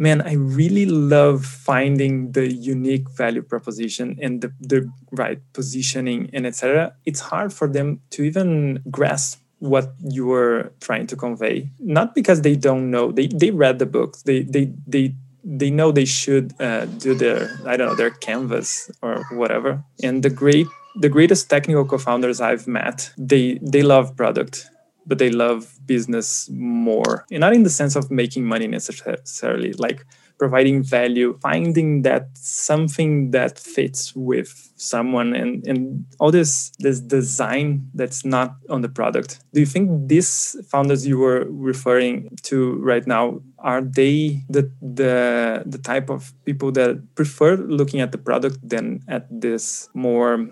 [0.01, 6.47] man, I really love finding the unique value proposition and the, the right positioning and
[6.47, 6.95] etc.
[7.05, 11.71] It's hard for them to even grasp what you are trying to convey.
[11.79, 13.13] Not because they don't know.
[13.13, 14.23] They they read the books.
[14.23, 18.91] They they they they know they should uh, do their I don't know their canvas
[19.03, 19.85] or whatever.
[20.03, 24.71] And the great the greatest technical co-founders I've met, they they love product
[25.07, 27.25] but they love business more.
[27.31, 30.05] And not in the sense of making money necessarily like
[30.41, 37.87] providing value finding that something that fits with someone and and all this this design
[37.93, 39.31] that's not on the product.
[39.53, 42.15] Do you think these founders you were referring
[42.49, 42.57] to
[42.93, 48.19] right now are they the the the type of people that prefer looking at the
[48.29, 50.49] product than at this more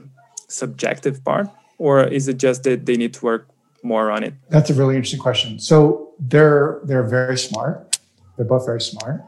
[0.48, 1.48] subjective part?
[1.78, 3.48] Or is it just that they need to work
[3.82, 4.34] more on it?
[4.50, 5.58] That's a really interesting question.
[5.58, 7.98] So they're they're very smart.
[8.36, 9.22] They're both very smart.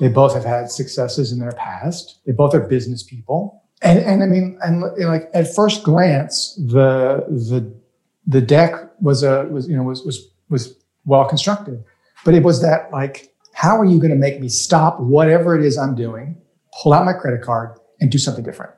[0.00, 2.18] They both have had successes in their past.
[2.26, 3.62] They both are business people.
[3.82, 7.72] And and I mean, and like at first glance, the the
[8.26, 11.82] the deck was a was you know was was was well constructed,
[12.24, 15.64] but it was that like, how are you going to make me stop whatever it
[15.64, 16.40] is I'm doing,
[16.80, 18.72] pull out my credit card, and do something different,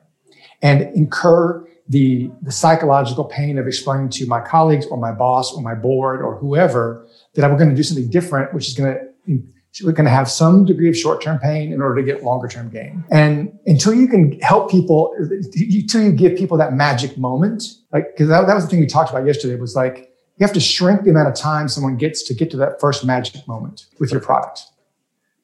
[0.62, 5.62] and incur the, the psychological pain of explaining to my colleagues or my boss or
[5.62, 9.42] my board or whoever that I'm going to do something different, which is going to
[9.82, 13.04] we're going to have some degree of short-term pain in order to get longer-term gain.
[13.10, 18.28] And until you can help people, until you give people that magic moment, like because
[18.28, 21.02] that, that was the thing we talked about yesterday, was like you have to shrink
[21.02, 24.20] the amount of time someone gets to get to that first magic moment with your
[24.20, 24.62] product,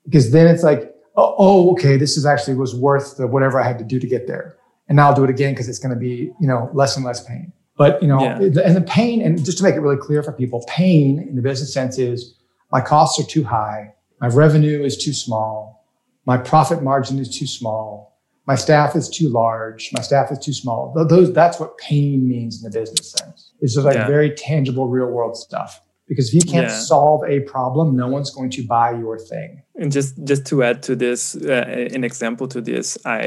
[0.05, 3.79] because then it's like, oh, okay, this is actually was worth the whatever I had
[3.79, 4.57] to do to get there
[4.91, 7.05] and now I'll do it again because it's going to be you know less and
[7.07, 7.53] less pain.
[7.79, 8.39] But you know, Yeah.
[8.63, 11.41] and the pain, and just to make it really clear for people, pain in the
[11.43, 12.35] business sense is
[12.71, 15.87] my costs are too high, my revenue is too small,
[16.27, 20.53] my profit margin is too small, my staff is too large, my staff is too
[20.53, 20.93] small.
[21.09, 23.53] Those that's what pain means in the business sense.
[23.63, 24.07] It's just like Yeah.
[24.07, 25.81] very tangible, real world stuff.
[26.11, 26.87] Because if you can't Yeah.
[26.93, 29.51] solve a problem, no one's going to buy your thing.
[29.81, 33.23] And just just to add to this, uh, an example to this, I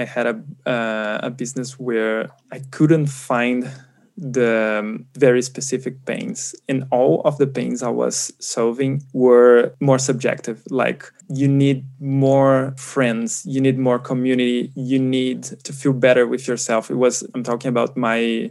[0.00, 0.36] I had a
[0.74, 2.18] uh, a business where
[2.56, 3.60] I couldn't find
[4.34, 9.98] the um, very specific pains, and all of the pains I was solving were more
[9.98, 10.58] subjective.
[10.70, 11.02] Like
[11.40, 16.90] you need more friends, you need more community, you need to feel better with yourself.
[16.90, 18.50] It was I'm talking about my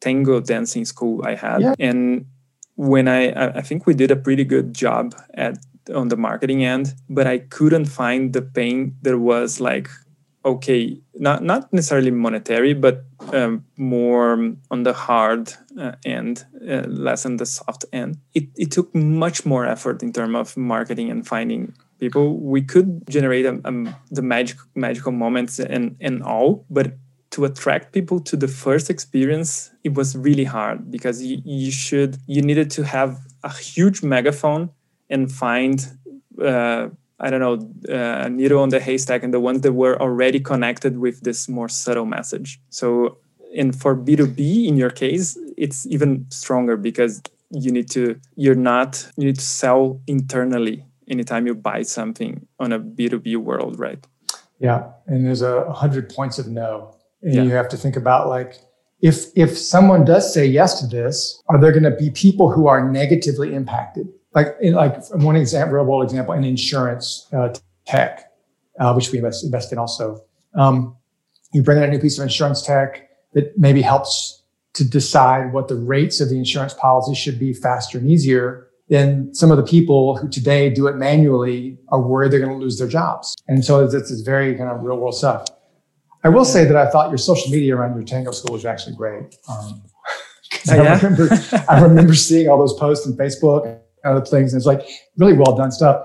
[0.00, 1.74] tango dancing school I had, Yeah.
[1.90, 2.26] and
[2.76, 5.58] when I I think we did a pretty good job at
[5.94, 9.88] on the marketing end, but I couldn't find the pain that was like,
[10.44, 14.32] okay, not not necessarily monetary, but um, more
[14.70, 18.18] on the hard uh, end, uh, less on the soft end.
[18.34, 22.38] It it took much more effort in terms of marketing and finding people.
[22.38, 26.92] We could generate um, um, the magic magical moments and and all, but
[27.30, 32.16] to attract people to the first experience it was really hard because you, you should
[32.26, 34.70] you needed to have a huge megaphone
[35.10, 35.86] and find
[36.42, 40.38] uh, I don't know, uh, needle on the haystack and the ones that were already
[40.38, 42.60] connected with this more subtle message.
[42.68, 43.18] So,
[43.56, 49.10] and for B2B, in your case, it's even stronger because you need to, you're not,
[49.16, 54.04] you need to sell internally anytime you buy something on a B2B world, right?
[54.58, 54.90] Yeah.
[55.06, 56.95] And there's a hundred points of no.
[57.22, 57.42] And yeah.
[57.42, 58.58] you have to think about like,
[59.00, 62.66] if if someone does say yes to this, are there going to be people who
[62.66, 64.08] are negatively impacted?
[64.34, 67.54] Like in, like one example, real world example, in insurance uh,
[67.86, 68.32] tech,
[68.80, 70.22] uh, which we invest, invest in also.
[70.54, 70.96] Um,
[71.52, 74.42] you bring in a new piece of insurance tech that maybe helps
[74.74, 78.68] to decide what the rates of the insurance policy should be faster and easier.
[78.88, 82.58] Then some of the people who today do it manually are worried they're going to
[82.58, 83.34] lose their jobs.
[83.48, 85.46] And so it's, it's very kind of real world stuff.
[86.26, 88.96] I will say that I thought your social media around your tango school was actually
[88.96, 89.36] great.
[89.48, 89.80] Um,
[90.68, 90.96] I, yeah?
[91.00, 91.28] remember,
[91.68, 94.84] I remember seeing all those posts on Facebook and other things, and it's like
[95.16, 96.04] really well done stuff.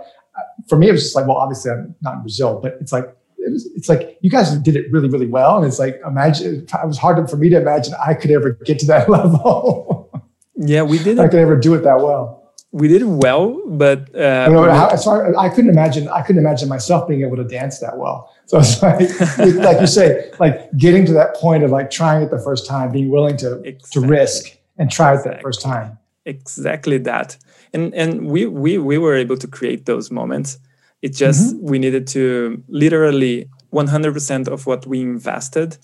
[0.69, 3.05] For me, it was just like, well, obviously I'm not in Brazil, but it's like
[3.39, 6.67] it was, it's like you guys did it really, really well, and it's like imagine
[6.71, 10.11] it was hard for me to imagine I could ever get to that level.
[10.55, 11.17] yeah, we did.
[11.17, 11.19] It.
[11.19, 12.40] I could ever do it that well
[12.71, 16.07] we did well, but uh, I, know, how, sorry, I couldn't imagine.
[16.07, 18.33] I couldn't imagine myself being able to dance that well.
[18.45, 18.81] So it's
[19.37, 22.65] like, like you say, like getting to that point of like trying it the first
[22.65, 24.01] time, being willing to exactly.
[24.01, 25.97] to risk and try it that first time.
[26.25, 27.37] Exactly that,
[27.73, 30.57] and and we we we were able to create those moments.
[31.01, 31.65] It just mm-hmm.
[31.65, 35.77] we needed to literally 100% of what we invested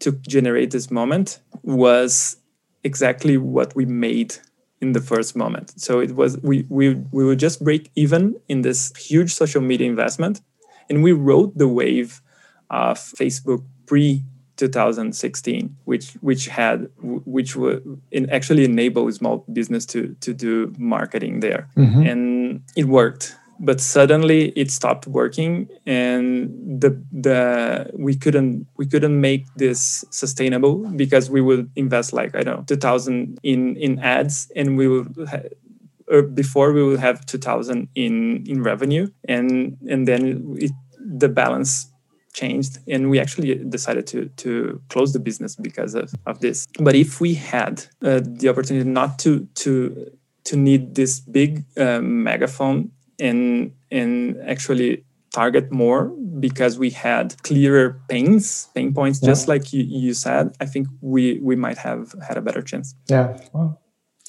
[0.00, 2.36] to generate this moment was
[2.84, 4.36] exactly what we made
[4.80, 5.78] in the first moment.
[5.80, 9.86] So it was we we we would just break even in this huge social media
[9.86, 10.40] investment,
[10.88, 12.22] and we rode the wave
[12.70, 14.24] of Facebook pre
[14.56, 18.00] 2016, which which had which would
[18.30, 22.06] actually enable small business to to do marketing there, mm-hmm.
[22.06, 29.20] and it worked but suddenly it stopped working and the the we couldn't we couldn't
[29.20, 34.50] make this sustainable because we would invest like i don't know 2000 in in ads
[34.56, 35.48] and we would ha-
[36.08, 41.90] or before we would have 2000 in in revenue and and then it, the balance
[42.32, 46.68] changed and we actually decided to to close the business because of, of this.
[46.78, 50.12] But if we had uh, the opportunity not to to
[50.44, 52.90] to need this big uh, megaphone
[53.20, 56.06] and and actually target more
[56.40, 59.28] because we had clearer pains pain points yeah.
[59.28, 62.94] just like you, you said i think we we might have had a better chance
[63.08, 63.79] yeah well,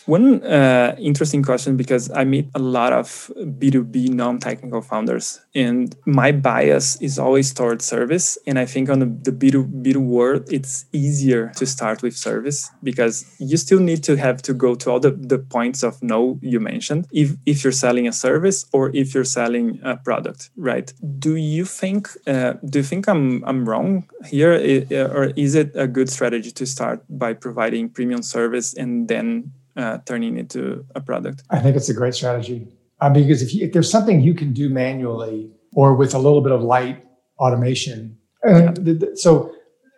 [0.06, 5.96] one uh, interesting question because I meet a lot of B2B non technical founders, and
[6.06, 8.38] my bias is always towards service.
[8.48, 12.70] And I think on the, the B2, B2 world, it's easier to start with service
[12.84, 16.40] because you still need to have to go to all the, the points of no
[16.42, 20.94] you mentioned if, if you're selling a service or if you're selling a product, right?
[21.20, 24.54] Do you think, uh, do you think I'm, I'm wrong here?
[24.92, 30.00] Or is it a good strategy to start by providing premium service and then uh,
[30.06, 31.44] turning into a product?
[31.50, 32.68] I think it's a great strategy
[33.00, 36.42] uh, because if, you, if, there's something you can do manually or with a little
[36.42, 37.04] bit of light
[37.40, 38.72] automation, yeah.
[38.72, 39.54] the, the, so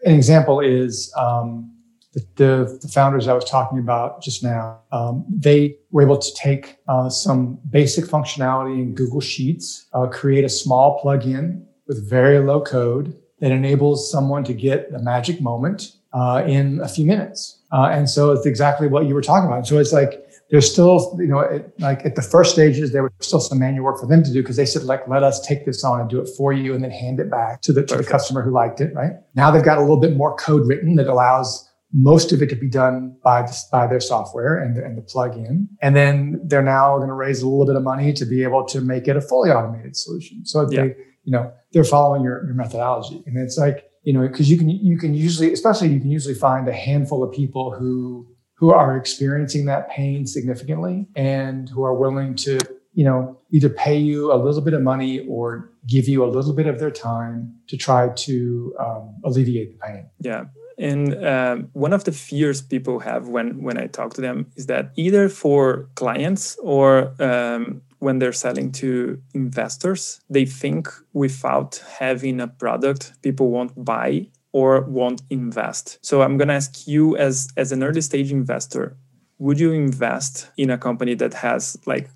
[0.05, 1.71] an example is um,
[2.13, 4.79] the, the, the, founders I was talking about just now.
[4.91, 10.43] Um, they were able to take uh, some basic functionality in Google Sheets, uh, create
[10.43, 15.97] a small plugin with very low code that enables someone to get a magic moment
[16.13, 17.59] uh, in a few minutes.
[17.71, 19.65] Uh, and so it's exactly what you were talking about.
[19.65, 23.11] So it's like there's still, you know, it, like at the first stages, there was
[23.19, 25.65] still some manual work for them to do because they said, like, let us take
[25.65, 27.97] this on and do it for you and then hand it back to the, to
[27.97, 29.13] the customer who liked it, right?
[29.33, 32.55] Now they've got a little bit more code written that allows most of it to
[32.55, 35.67] be done by, the, by their software and, and the plug-in.
[35.81, 38.65] And then they're now going to raise a little bit of money to be able
[38.65, 40.45] to make it a fully automated solution.
[40.45, 40.81] So yeah.
[40.81, 40.87] they,
[41.23, 43.23] you know, they're following your, your methodology.
[43.25, 46.35] And it's like, you know, because you can you can usually, especially you can usually
[46.35, 51.93] find a handful of people who who are experiencing that pain significantly and who are
[51.93, 52.59] willing to,
[52.93, 56.53] you know, either pay you a little bit of money or give you a little
[56.53, 60.09] bit of their time to try to um, alleviate the pain.
[60.19, 60.45] Yeah.
[60.77, 64.65] And um, one of the fears people have when when I talk to them is
[64.67, 72.41] that either for clients or um, when they're selling to investors, they think without having
[72.41, 75.97] a product, people won't buy or won't invest.
[76.01, 78.97] So I'm going to ask you as as an early stage investor,
[79.39, 82.09] would you invest in a company that has like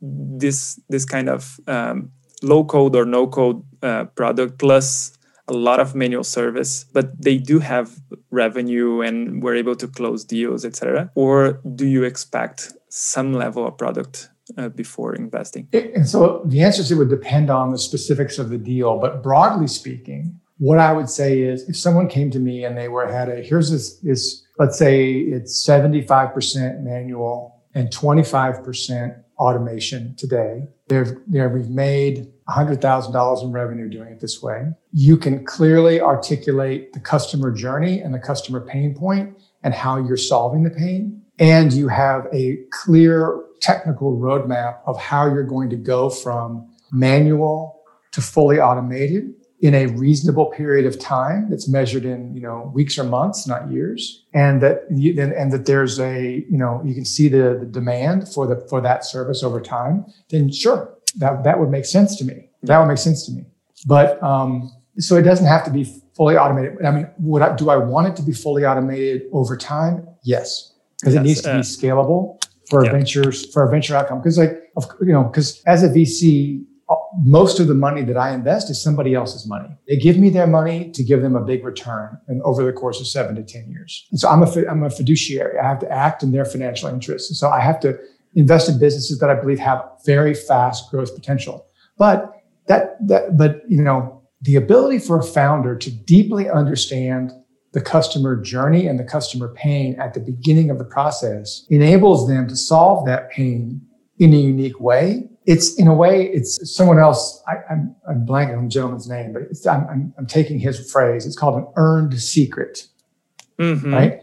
[0.00, 2.12] this this kind of um,
[2.42, 5.16] low code or no code uh, product plus
[5.48, 9.88] a a lot of manual service, but they do have revenue and we're able to
[9.88, 11.10] close deals, etc.?
[11.14, 15.68] Or do you expect some level of product uh, before investing?
[15.72, 18.98] And so the answer is it would depend on the specifics of the deal.
[18.98, 22.88] But broadly speaking, what I would say is if someone came to me and they
[22.88, 30.68] were had a here's this, this let's say it's 75% manual and 25% automation today.
[30.88, 34.66] They've, they've, we've made $100,000 in revenue doing it this way.
[34.92, 40.16] You can clearly articulate the customer journey and the customer pain point and how you're
[40.16, 41.21] solving the pain.
[41.42, 47.80] And you have a clear technical roadmap of how you're going to go from manual
[48.12, 52.96] to fully automated in a reasonable period of time that's measured in you know weeks
[52.96, 54.24] or months not years.
[54.32, 57.66] And that you, and, and that there's a you know you can see the, the
[57.66, 62.14] demand for the for that service over time then sure that that would make sense
[62.18, 62.50] to me.
[62.62, 63.46] That would make sense to me.
[63.84, 65.84] But um so it doesn't have to be
[66.14, 66.84] fully automated.
[66.84, 70.06] I mean would I, do i want it to be fully automated over time?
[70.22, 70.71] Yes
[71.02, 72.92] because it needs to uh, be scalable for yeah.
[72.92, 76.64] ventures for a venture outcome because like you know because as a vc
[77.24, 79.68] most of the money that I invest is somebody else's money.
[79.88, 83.00] They give me their money to give them a big return and over the course
[83.00, 84.06] of seven to 10 years.
[84.10, 85.58] And so I'm a, I'm a fiduciary.
[85.58, 87.30] I have to act in their financial interests.
[87.30, 87.98] And so I have to
[88.34, 91.66] invest in businesses that I believe have very fast growth potential.
[91.98, 92.32] But
[92.66, 97.32] that, that, but you know, the ability for a founder to deeply understand
[97.72, 102.46] the customer journey and the customer pain at the beginning of the process enables them
[102.48, 103.80] to solve that pain
[104.18, 107.42] in a unique way it's in a way, it's someone else.
[107.48, 110.90] I, am I'm, I'm blanking on the gentleman's name, but I'm, I'm, I'm, taking his
[110.90, 111.26] phrase.
[111.26, 112.86] It's called an earned secret,
[113.58, 113.92] mm-hmm.
[113.92, 114.20] right?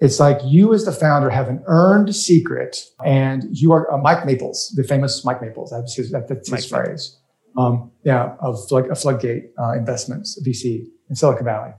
[0.00, 4.26] It's like you as the founder have an earned secret and you are uh, Mike
[4.26, 5.70] Maples, the famous Mike Maples.
[5.70, 7.18] That's his, that's his Mike phrase.
[7.56, 11.72] Um, yeah, of flood, a floodgate uh, investments, VC in Silicon Valley.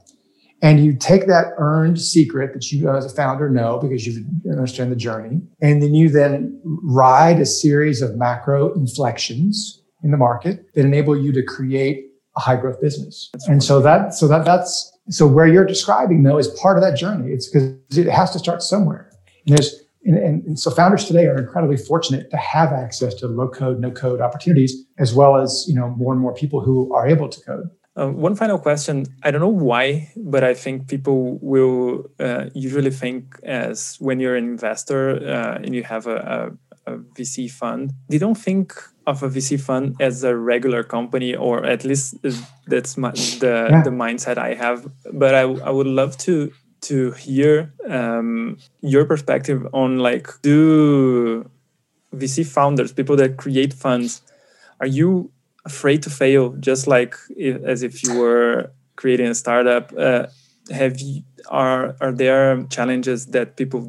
[0.61, 4.91] And you take that earned secret that you as a founder know because you understand
[4.91, 5.41] the journey.
[5.61, 11.17] And then you then ride a series of macro inflections in the market that enable
[11.17, 12.05] you to create
[12.35, 13.29] a high growth business.
[13.33, 16.83] That's and so that, so that, that's, so where you're describing though is part of
[16.83, 17.31] that journey.
[17.31, 19.11] It's because it has to start somewhere.
[19.47, 23.27] And there's, and, and, and, so founders today are incredibly fortunate to have access to
[23.27, 26.93] low code, no code opportunities, as well as, you know, more and more people who
[26.93, 27.69] are able to code.
[27.99, 29.05] Um, one final question.
[29.23, 34.37] I don't know why, but I think people will uh, usually think as when you're
[34.37, 36.15] an investor uh, and you have a,
[36.85, 38.73] a, a, VC fund, they don't think
[39.05, 42.15] of a VC fund as a regular company, or at least
[42.67, 43.83] that's my, the yeah.
[43.83, 44.87] the mindset I have.
[45.11, 51.49] But I, I would love to to hear um, your perspective on like do
[52.15, 54.21] VC founders, people that create funds,
[54.79, 55.31] are you
[55.69, 59.93] afraid to fail, just like if, as if you were creating a startup.
[59.97, 60.27] Uh,
[60.71, 63.81] have you, are are there challenges that people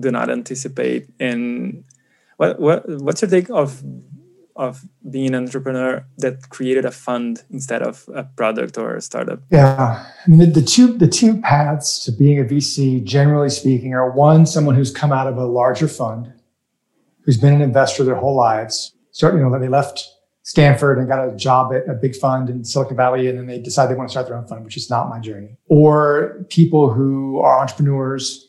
[0.00, 1.08] do not anticipate?
[1.20, 1.84] And
[2.36, 3.82] what what what's your take of
[4.56, 9.40] of being an entrepreneur that created a fund instead of a product or a startup?
[9.50, 13.94] Yeah, I mean the, the, two the two paths to being a VC, generally speaking,
[13.94, 16.32] are one someone who's come out of a larger fund,
[17.22, 18.94] who's been an investor their whole lives.
[19.10, 20.08] Start, you know, they left
[20.48, 23.58] Stanford and got a job at a big fund in Silicon Valley, and then they
[23.58, 25.58] decide they want to start their own fund, which is not my journey.
[25.66, 28.48] Or people who are entrepreneurs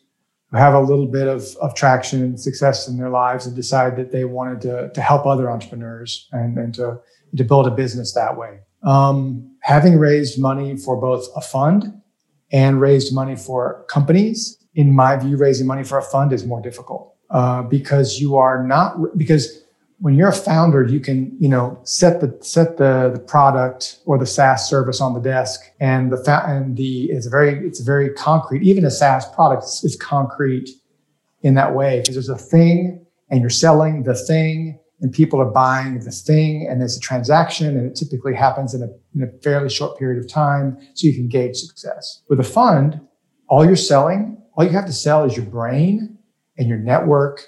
[0.50, 3.98] who have a little bit of, of traction and success in their lives and decide
[3.98, 7.02] that they wanted to, to help other entrepreneurs and, and to,
[7.36, 8.60] to build a business that way.
[8.84, 12.02] Um, having raised money for both a fund
[12.50, 16.62] and raised money for companies, in my view, raising money for a fund is more
[16.62, 19.66] difficult uh, because you are not, because
[20.02, 24.18] when you're a founder, you can, you know, set the set the, the product or
[24.18, 28.10] the SaaS service on the desk, and the fa- and the it's very it's very
[28.14, 28.64] concrete.
[28.64, 30.70] Even a SaaS product is concrete
[31.42, 35.52] in that way because there's a thing, and you're selling the thing, and people are
[35.52, 39.42] buying the thing, and there's a transaction, and it typically happens in a in a
[39.44, 42.22] fairly short period of time, so you can gauge success.
[42.30, 43.02] With a fund,
[43.50, 46.18] all you're selling, all you have to sell is your brain
[46.58, 47.42] and your network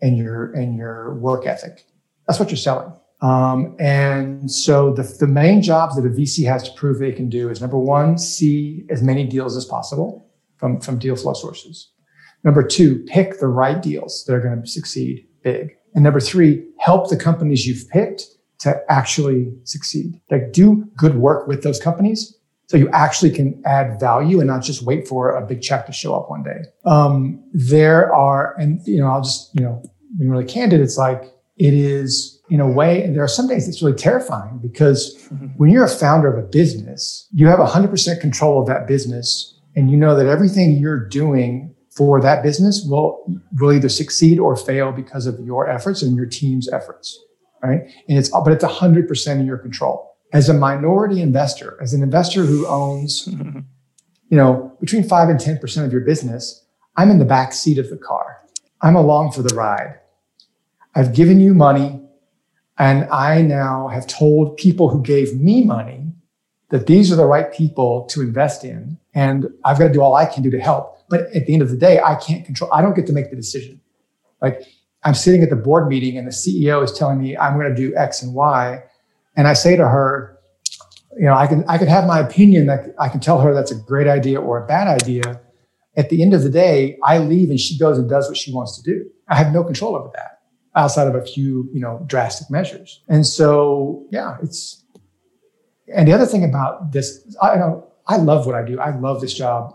[0.00, 1.84] and your and your work ethic
[2.26, 2.92] that's what you're selling.
[3.22, 7.28] Um, and so the, the main jobs that a VC has to prove they can
[7.28, 11.90] do is number one, see as many deals as possible from, from deal flow sources.
[12.44, 15.70] Number two, pick the right deals that are going to succeed big.
[15.94, 18.22] And number three, help the companies you've picked
[18.60, 20.20] to actually succeed.
[20.30, 22.36] Like do good work with those companies
[22.68, 25.92] so you actually can add value and not just wait for a big check to
[25.92, 26.62] show up one day.
[26.84, 29.82] Um, there are, and you know, I'll just, you know,
[30.18, 33.68] being really candid, it's like it is in a way, and there are some days
[33.68, 35.46] it's really terrifying because mm-hmm.
[35.56, 39.54] when you're a founder of a business, you have 100% control of that business.
[39.74, 43.24] And you know that everything you're doing for that business will,
[43.58, 47.18] will either succeed or fail because of your efforts and your team's efforts.
[47.62, 47.80] Right.
[48.08, 50.16] And it's, but it's 100% in your control.
[50.32, 53.26] As a minority investor, as an investor who owns,
[54.30, 56.64] you know, between five and 10% of your business,
[56.96, 58.42] I'm in the back seat of the car.
[58.82, 59.98] I'm along for the ride.
[60.96, 62.00] I've given you money
[62.78, 66.14] and I now have told people who gave me money
[66.70, 68.98] that these are the right people to invest in.
[69.14, 70.98] And I've got to do all I can do to help.
[71.10, 73.28] But at the end of the day, I can't control, I don't get to make
[73.28, 73.78] the decision.
[74.40, 74.62] Like
[75.04, 77.74] I'm sitting at the board meeting and the CEO is telling me I'm going to
[77.74, 78.82] do X and Y.
[79.36, 80.38] And I say to her,
[81.18, 83.70] you know, I can, I can have my opinion that I can tell her that's
[83.70, 85.42] a great idea or a bad idea.
[85.94, 88.50] At the end of the day, I leave and she goes and does what she
[88.50, 89.10] wants to do.
[89.28, 90.35] I have no control over that
[90.76, 93.02] outside of a few, you know, drastic measures.
[93.08, 94.84] And so, yeah, it's,
[95.92, 98.78] and the other thing about this, I know, I love what I do.
[98.78, 99.74] I love this job.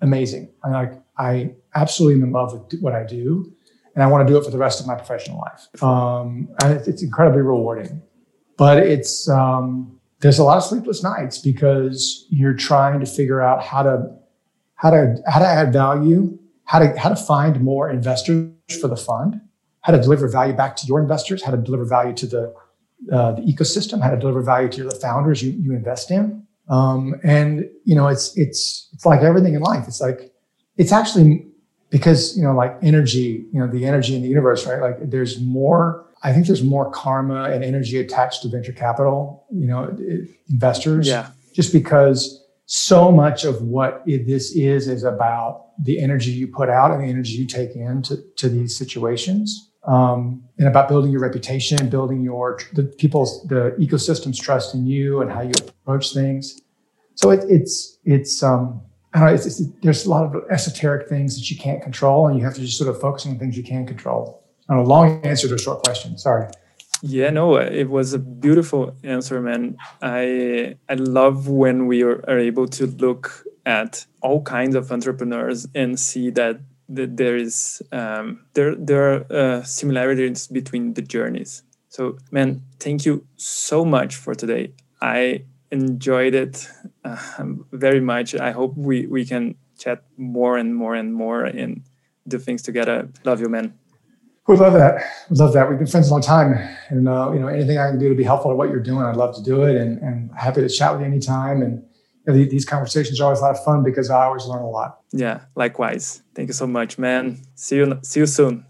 [0.00, 0.50] Amazing.
[0.62, 3.52] I like, I absolutely am in love with what I do
[3.94, 5.82] and I want to do it for the rest of my professional life.
[5.82, 8.02] Um, and it's incredibly rewarding,
[8.56, 13.62] but it's, um, there's a lot of sleepless nights because you're trying to figure out
[13.62, 14.14] how to,
[14.76, 18.96] how to, how to add value, how to, how to find more investors for the
[18.96, 19.40] fund
[19.86, 22.52] how to deliver value back to your investors, how to deliver value to the,
[23.12, 26.44] uh, the ecosystem, how to deliver value to the founders you, you invest in.
[26.68, 29.84] Um, and you know, it's it's it's like everything in life.
[29.86, 30.32] It's like
[30.76, 31.46] it's actually
[31.90, 34.80] because you know, like energy, you know, the energy in the universe, right?
[34.80, 36.04] Like there's more.
[36.24, 39.96] I think there's more karma and energy attached to venture capital, you know,
[40.50, 41.06] investors.
[41.06, 41.28] Yeah.
[41.54, 46.68] Just because so much of what it, this is is about the energy you put
[46.68, 51.20] out and the energy you take into to these situations um, and about building your
[51.20, 56.60] reputation, building your the people's the ecosystem's trust in you and how you approach things.
[57.14, 58.80] So it, it's it's um,
[59.14, 59.34] I don't know.
[59.34, 62.54] It's, it's, there's a lot of esoteric things that you can't control, and you have
[62.54, 64.42] to just sort of focus on things you can control.
[64.68, 64.82] Don't know.
[64.82, 66.18] Long answer to a short question.
[66.18, 66.50] Sorry.
[67.02, 69.76] Yeah, no, it was a beautiful answer, man.
[70.02, 75.98] I I love when we are able to look at all kinds of entrepreneurs and
[75.98, 81.62] see that that there is um, there there are uh, similarities between the journeys.
[81.88, 84.72] So, man, thank you so much for today.
[85.00, 86.68] I enjoyed it
[87.04, 87.16] uh,
[87.72, 88.34] very much.
[88.34, 91.82] I hope we we can chat more and more and more and
[92.28, 93.08] do things together.
[93.24, 93.74] Love you, man.
[94.46, 95.02] We love that.
[95.28, 95.68] We love that.
[95.68, 96.52] We've been friends a long time,
[96.88, 99.04] and uh, you know anything I can do to be helpful to what you're doing,
[99.04, 99.76] I'd love to do it.
[99.76, 101.62] And, and happy to chat with you anytime.
[101.62, 101.82] And
[102.26, 104.68] you know, these conversations are always a lot of fun because I always learn a
[104.68, 105.00] lot.
[105.12, 106.22] Yeah, likewise.
[106.34, 107.38] Thank you so much, man.
[107.54, 107.98] See you.
[108.02, 108.64] See you soon.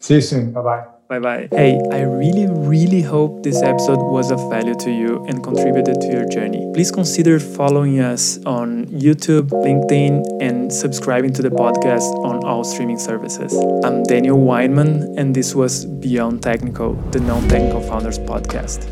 [0.00, 0.52] See you soon.
[0.52, 0.84] Bye bye.
[1.08, 1.48] Bye bye.
[1.50, 6.06] Hey, I really, really hope this episode was of value to you and contributed to
[6.06, 6.70] your journey.
[6.72, 12.98] Please consider following us on YouTube, LinkedIn, and subscribing to the podcast on all streaming
[12.98, 13.52] services.
[13.84, 18.88] I'm Daniel Weinman, and this was Beyond Technical, the Non Technical Founders Podcast.